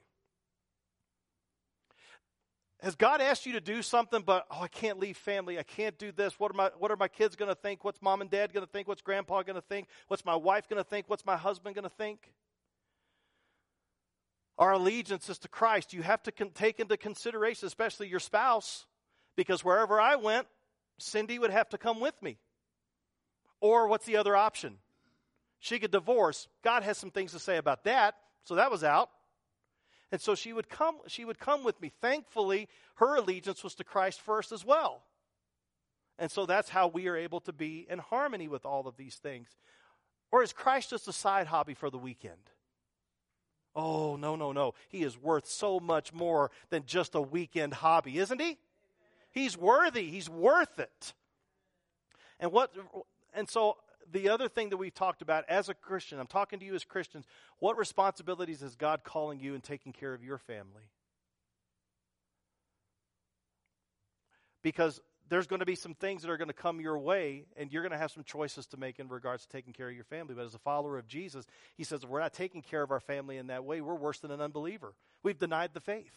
Has 2.81 2.95
God 2.95 3.21
asked 3.21 3.45
you 3.45 3.53
to 3.53 3.61
do 3.61 3.83
something, 3.83 4.23
but 4.23 4.47
oh, 4.49 4.61
I 4.61 4.67
can't 4.67 4.99
leave 4.99 5.15
family. 5.15 5.59
I 5.59 5.63
can't 5.63 5.95
do 5.99 6.11
this. 6.11 6.39
What 6.39 6.49
are 6.49 6.55
my 6.55 6.71
What 6.79 6.89
are 6.89 6.97
my 6.97 7.07
kids 7.07 7.35
going 7.35 7.49
to 7.49 7.55
think? 7.55 7.83
What's 7.83 8.01
mom 8.01 8.21
and 8.21 8.29
dad 8.29 8.53
going 8.53 8.65
to 8.65 8.71
think? 8.71 8.87
What's 8.87 9.03
grandpa 9.03 9.43
going 9.43 9.55
to 9.55 9.61
think? 9.61 9.87
What's 10.07 10.25
my 10.25 10.35
wife 10.35 10.67
going 10.67 10.83
to 10.83 10.89
think? 10.89 11.07
What's 11.07 11.27
my 11.27 11.37
husband 11.37 11.75
going 11.75 11.83
to 11.83 11.95
think? 11.95 12.33
Our 14.57 14.71
allegiance 14.71 15.29
is 15.29 15.37
to 15.39 15.47
Christ. 15.47 15.93
You 15.93 16.01
have 16.01 16.23
to 16.23 16.31
con- 16.31 16.49
take 16.55 16.79
into 16.79 16.97
consideration, 16.97 17.67
especially 17.67 18.07
your 18.07 18.19
spouse, 18.19 18.87
because 19.35 19.63
wherever 19.63 20.01
I 20.01 20.15
went, 20.15 20.47
Cindy 20.97 21.37
would 21.37 21.51
have 21.51 21.69
to 21.69 21.77
come 21.77 21.99
with 21.99 22.19
me. 22.23 22.39
Or 23.61 23.87
what's 23.87 24.07
the 24.07 24.17
other 24.17 24.35
option? 24.35 24.79
She 25.65 25.79
could 25.79 25.89
divorce. 25.89 26.47
God 26.61 26.83
has 26.83 26.95
some 26.95 27.09
things 27.09 27.31
to 27.31 27.39
say 27.39 27.57
about 27.57 27.85
that. 27.85 28.13
So 28.43 28.53
that 28.53 28.69
was 28.69 28.83
out. 28.83 29.09
And 30.11 30.21
so 30.21 30.35
she 30.35 30.53
would 30.53 30.69
come 30.69 30.97
she 31.07 31.25
would 31.25 31.39
come 31.39 31.63
with 31.63 31.81
me. 31.81 31.91
Thankfully, 32.01 32.69
her 32.97 33.15
allegiance 33.15 33.63
was 33.63 33.73
to 33.75 33.83
Christ 33.83 34.21
first 34.21 34.51
as 34.51 34.63
well. 34.63 35.01
And 36.19 36.29
so 36.29 36.45
that's 36.45 36.69
how 36.69 36.87
we 36.87 37.07
are 37.07 37.15
able 37.15 37.39
to 37.39 37.51
be 37.51 37.87
in 37.89 37.97
harmony 37.97 38.47
with 38.47 38.63
all 38.63 38.87
of 38.87 38.95
these 38.95 39.15
things. 39.15 39.47
Or 40.31 40.43
is 40.43 40.53
Christ 40.53 40.91
just 40.91 41.07
a 41.07 41.13
side 41.13 41.47
hobby 41.47 41.73
for 41.73 41.89
the 41.89 41.97
weekend? 41.97 42.51
Oh, 43.75 44.17
no, 44.17 44.35
no, 44.35 44.51
no. 44.51 44.75
He 44.89 45.01
is 45.01 45.17
worth 45.17 45.47
so 45.47 45.79
much 45.79 46.13
more 46.13 46.51
than 46.69 46.83
just 46.85 47.15
a 47.15 47.21
weekend 47.21 47.73
hobby, 47.73 48.19
isn't 48.19 48.39
he? 48.39 48.59
He's 49.31 49.57
worthy. 49.57 50.11
He's 50.11 50.29
worth 50.29 50.77
it. 50.77 51.13
And 52.39 52.51
what 52.51 52.71
and 53.33 53.49
so 53.49 53.77
the 54.11 54.29
other 54.29 54.47
thing 54.47 54.69
that 54.69 54.77
we've 54.77 54.93
talked 54.93 55.21
about 55.21 55.45
as 55.47 55.69
a 55.69 55.73
Christian, 55.73 56.19
I'm 56.19 56.27
talking 56.27 56.59
to 56.59 56.65
you 56.65 56.75
as 56.75 56.83
Christians, 56.83 57.25
what 57.59 57.77
responsibilities 57.77 58.61
is 58.61 58.75
God 58.75 59.03
calling 59.03 59.39
you 59.39 59.55
in 59.55 59.61
taking 59.61 59.93
care 59.93 60.13
of 60.13 60.23
your 60.23 60.37
family? 60.37 60.89
Because 64.61 64.99
there's 65.29 65.47
going 65.47 65.59
to 65.59 65.65
be 65.65 65.75
some 65.75 65.93
things 65.93 66.21
that 66.21 66.29
are 66.29 66.37
going 66.37 66.49
to 66.49 66.53
come 66.53 66.79
your 66.79 66.97
way, 66.97 67.45
and 67.57 67.71
you're 67.71 67.81
going 67.81 67.91
to 67.91 67.97
have 67.97 68.11
some 68.11 68.23
choices 68.23 68.67
to 68.67 68.77
make 68.77 68.99
in 68.99 69.07
regards 69.07 69.43
to 69.43 69.49
taking 69.49 69.73
care 69.73 69.89
of 69.89 69.95
your 69.95 70.03
family. 70.03 70.33
But 70.35 70.45
as 70.45 70.53
a 70.53 70.59
follower 70.59 70.97
of 70.97 71.07
Jesus, 71.07 71.45
he 71.75 71.83
says 71.83 72.03
if 72.03 72.09
we're 72.09 72.19
not 72.19 72.33
taking 72.33 72.61
care 72.61 72.83
of 72.83 72.91
our 72.91 72.99
family 72.99 73.37
in 73.37 73.47
that 73.47 73.63
way, 73.63 73.81
we're 73.81 73.95
worse 73.95 74.19
than 74.19 74.31
an 74.31 74.41
unbeliever. 74.41 74.93
We've 75.23 75.37
denied 75.37 75.71
the 75.73 75.79
faith. 75.79 76.13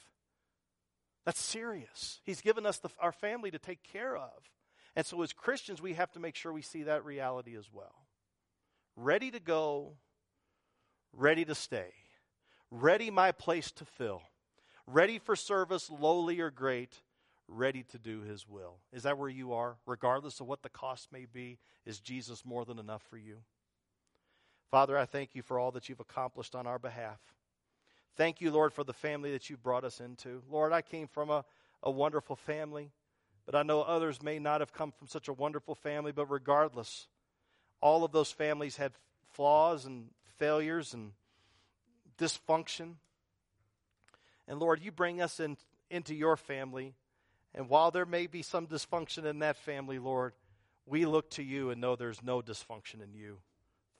That's 1.24 1.40
serious. 1.40 2.20
He's 2.24 2.40
given 2.40 2.64
us 2.64 2.78
the, 2.78 2.88
our 3.00 3.12
family 3.12 3.50
to 3.50 3.58
take 3.58 3.82
care 3.82 4.16
of. 4.16 4.32
And 4.96 5.06
so, 5.06 5.22
as 5.22 5.32
Christians, 5.32 5.80
we 5.80 5.94
have 5.94 6.10
to 6.12 6.20
make 6.20 6.34
sure 6.34 6.52
we 6.52 6.62
see 6.62 6.84
that 6.84 7.04
reality 7.04 7.56
as 7.56 7.68
well. 7.72 8.06
Ready 8.96 9.30
to 9.30 9.40
go, 9.40 9.92
ready 11.12 11.44
to 11.44 11.54
stay, 11.54 11.92
ready 12.70 13.10
my 13.10 13.32
place 13.32 13.70
to 13.72 13.84
fill, 13.84 14.22
ready 14.86 15.18
for 15.18 15.36
service, 15.36 15.90
lowly 15.90 16.40
or 16.40 16.50
great, 16.50 17.02
ready 17.46 17.82
to 17.84 17.98
do 17.98 18.22
his 18.22 18.48
will. 18.48 18.76
Is 18.92 19.04
that 19.04 19.18
where 19.18 19.28
you 19.28 19.52
are? 19.52 19.76
Regardless 19.86 20.40
of 20.40 20.46
what 20.46 20.62
the 20.62 20.68
cost 20.68 21.12
may 21.12 21.26
be, 21.26 21.58
is 21.86 22.00
Jesus 22.00 22.44
more 22.44 22.64
than 22.64 22.78
enough 22.78 23.02
for 23.08 23.16
you? 23.16 23.38
Father, 24.70 24.98
I 24.98 25.06
thank 25.06 25.34
you 25.34 25.42
for 25.42 25.58
all 25.58 25.70
that 25.72 25.88
you've 25.88 26.00
accomplished 26.00 26.54
on 26.54 26.66
our 26.66 26.78
behalf. 26.78 27.20
Thank 28.16 28.40
you, 28.40 28.50
Lord, 28.50 28.72
for 28.72 28.84
the 28.84 28.92
family 28.92 29.32
that 29.32 29.48
you've 29.48 29.62
brought 29.62 29.84
us 29.84 30.00
into. 30.00 30.42
Lord, 30.50 30.72
I 30.72 30.82
came 30.82 31.06
from 31.06 31.30
a, 31.30 31.44
a 31.82 31.90
wonderful 31.90 32.36
family, 32.36 32.90
but 33.48 33.56
I 33.58 33.62
know 33.62 33.80
others 33.80 34.22
may 34.22 34.38
not 34.38 34.60
have 34.60 34.74
come 34.74 34.92
from 34.92 35.08
such 35.08 35.26
a 35.26 35.32
wonderful 35.32 35.74
family, 35.74 36.12
but 36.12 36.30
regardless, 36.30 37.06
all 37.80 38.04
of 38.04 38.12
those 38.12 38.30
families 38.30 38.76
had 38.76 38.92
flaws 39.32 39.86
and 39.86 40.10
failures 40.36 40.92
and 40.92 41.12
dysfunction. 42.18 42.96
And 44.46 44.60
Lord, 44.60 44.82
you 44.82 44.92
bring 44.92 45.22
us 45.22 45.40
in, 45.40 45.56
into 45.88 46.14
your 46.14 46.36
family. 46.36 46.92
And 47.54 47.70
while 47.70 47.90
there 47.90 48.04
may 48.04 48.26
be 48.26 48.42
some 48.42 48.66
dysfunction 48.66 49.24
in 49.24 49.38
that 49.38 49.56
family, 49.56 49.98
Lord, 49.98 50.34
we 50.84 51.06
look 51.06 51.30
to 51.30 51.42
you 51.42 51.70
and 51.70 51.80
know 51.80 51.96
there's 51.96 52.22
no 52.22 52.42
dysfunction 52.42 53.02
in 53.02 53.14
you. 53.14 53.38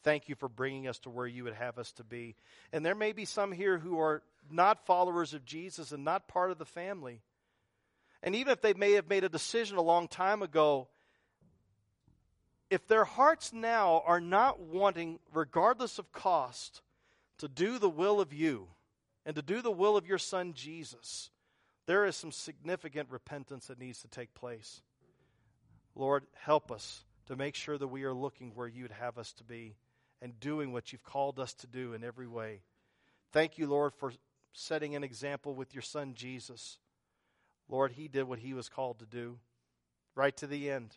Thank 0.02 0.28
you 0.28 0.34
for 0.34 0.50
bringing 0.50 0.86
us 0.86 0.98
to 1.00 1.10
where 1.10 1.26
you 1.26 1.44
would 1.44 1.54
have 1.54 1.78
us 1.78 1.90
to 1.92 2.04
be. 2.04 2.36
And 2.70 2.84
there 2.84 2.94
may 2.94 3.12
be 3.12 3.24
some 3.24 3.52
here 3.52 3.78
who 3.78 3.98
are 3.98 4.22
not 4.50 4.84
followers 4.84 5.32
of 5.32 5.46
Jesus 5.46 5.90
and 5.90 6.04
not 6.04 6.28
part 6.28 6.50
of 6.50 6.58
the 6.58 6.66
family. 6.66 7.22
And 8.22 8.34
even 8.34 8.52
if 8.52 8.60
they 8.60 8.74
may 8.74 8.92
have 8.92 9.08
made 9.08 9.24
a 9.24 9.28
decision 9.28 9.76
a 9.76 9.82
long 9.82 10.08
time 10.08 10.42
ago, 10.42 10.88
if 12.70 12.86
their 12.86 13.04
hearts 13.04 13.52
now 13.52 14.02
are 14.04 14.20
not 14.20 14.60
wanting, 14.60 15.20
regardless 15.32 15.98
of 15.98 16.12
cost, 16.12 16.82
to 17.38 17.48
do 17.48 17.78
the 17.78 17.88
will 17.88 18.20
of 18.20 18.32
you 18.32 18.68
and 19.24 19.36
to 19.36 19.42
do 19.42 19.62
the 19.62 19.70
will 19.70 19.96
of 19.96 20.06
your 20.06 20.18
son 20.18 20.52
Jesus, 20.52 21.30
there 21.86 22.04
is 22.04 22.16
some 22.16 22.32
significant 22.32 23.08
repentance 23.10 23.68
that 23.68 23.78
needs 23.78 24.02
to 24.02 24.08
take 24.08 24.34
place. 24.34 24.82
Lord, 25.94 26.24
help 26.34 26.70
us 26.70 27.04
to 27.26 27.36
make 27.36 27.54
sure 27.54 27.78
that 27.78 27.88
we 27.88 28.04
are 28.04 28.14
looking 28.14 28.52
where 28.54 28.68
you'd 28.68 28.90
have 28.92 29.18
us 29.18 29.32
to 29.34 29.44
be 29.44 29.76
and 30.20 30.38
doing 30.40 30.72
what 30.72 30.92
you've 30.92 31.04
called 31.04 31.38
us 31.38 31.54
to 31.54 31.66
do 31.66 31.94
in 31.94 32.04
every 32.04 32.26
way. 32.26 32.60
Thank 33.32 33.58
you, 33.58 33.66
Lord, 33.66 33.94
for 33.94 34.12
setting 34.52 34.96
an 34.96 35.04
example 35.04 35.54
with 35.54 35.74
your 35.74 35.82
son 35.82 36.14
Jesus. 36.14 36.78
Lord, 37.68 37.92
he 37.92 38.08
did 38.08 38.24
what 38.24 38.38
he 38.38 38.54
was 38.54 38.68
called 38.68 38.98
to 39.00 39.06
do 39.06 39.38
right 40.14 40.36
to 40.36 40.46
the 40.46 40.70
end, 40.70 40.96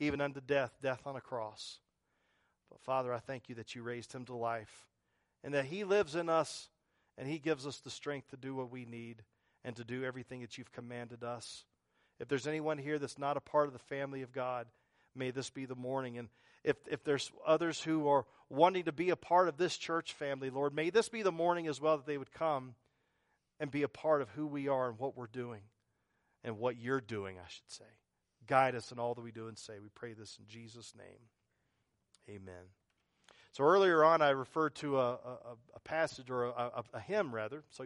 even 0.00 0.20
unto 0.20 0.40
death, 0.40 0.72
death 0.82 1.02
on 1.06 1.14
a 1.14 1.20
cross. 1.20 1.78
But 2.68 2.80
Father, 2.80 3.14
I 3.14 3.20
thank 3.20 3.48
you 3.48 3.54
that 3.54 3.74
you 3.74 3.82
raised 3.82 4.12
him 4.12 4.24
to 4.24 4.34
life 4.34 4.86
and 5.44 5.54
that 5.54 5.66
he 5.66 5.84
lives 5.84 6.16
in 6.16 6.28
us 6.28 6.68
and 7.16 7.28
he 7.28 7.38
gives 7.38 7.66
us 7.66 7.78
the 7.78 7.90
strength 7.90 8.28
to 8.30 8.36
do 8.36 8.54
what 8.54 8.70
we 8.70 8.84
need 8.84 9.22
and 9.64 9.76
to 9.76 9.84
do 9.84 10.04
everything 10.04 10.40
that 10.40 10.58
you've 10.58 10.72
commanded 10.72 11.22
us. 11.22 11.64
If 12.18 12.28
there's 12.28 12.46
anyone 12.46 12.78
here 12.78 12.98
that's 12.98 13.18
not 13.18 13.36
a 13.36 13.40
part 13.40 13.68
of 13.68 13.72
the 13.72 13.78
family 13.78 14.22
of 14.22 14.32
God, 14.32 14.66
may 15.14 15.30
this 15.30 15.50
be 15.50 15.64
the 15.64 15.76
morning. 15.76 16.18
And 16.18 16.28
if, 16.64 16.76
if 16.90 17.04
there's 17.04 17.30
others 17.46 17.80
who 17.80 18.08
are 18.08 18.26
wanting 18.50 18.84
to 18.84 18.92
be 18.92 19.10
a 19.10 19.16
part 19.16 19.48
of 19.48 19.56
this 19.56 19.76
church 19.76 20.12
family, 20.12 20.50
Lord, 20.50 20.74
may 20.74 20.90
this 20.90 21.08
be 21.08 21.22
the 21.22 21.32
morning 21.32 21.68
as 21.68 21.80
well 21.80 21.96
that 21.98 22.06
they 22.06 22.18
would 22.18 22.32
come 22.32 22.74
and 23.60 23.70
be 23.70 23.84
a 23.84 23.88
part 23.88 24.22
of 24.22 24.30
who 24.30 24.46
we 24.46 24.66
are 24.66 24.88
and 24.88 24.98
what 24.98 25.16
we're 25.16 25.26
doing 25.26 25.62
and 26.46 26.58
what 26.58 26.78
you're 26.78 27.00
doing, 27.00 27.36
I 27.38 27.48
should 27.48 27.70
say. 27.70 27.84
Guide 28.46 28.76
us 28.76 28.92
in 28.92 28.98
all 28.98 29.14
that 29.14 29.20
we 29.22 29.32
do 29.32 29.48
and 29.48 29.58
say. 29.58 29.74
We 29.82 29.88
pray 29.94 30.14
this 30.14 30.38
in 30.38 30.46
Jesus' 30.46 30.94
name. 30.96 31.18
Amen. 32.30 32.70
So 33.52 33.64
earlier 33.64 34.04
on, 34.04 34.22
I 34.22 34.30
referred 34.30 34.76
to 34.76 34.98
a, 34.98 35.12
a, 35.14 35.56
a 35.74 35.80
passage 35.80 36.30
or 36.30 36.44
a, 36.44 36.84
a, 36.94 37.00
hymn, 37.00 37.34
rather. 37.34 37.64
So 37.70 37.82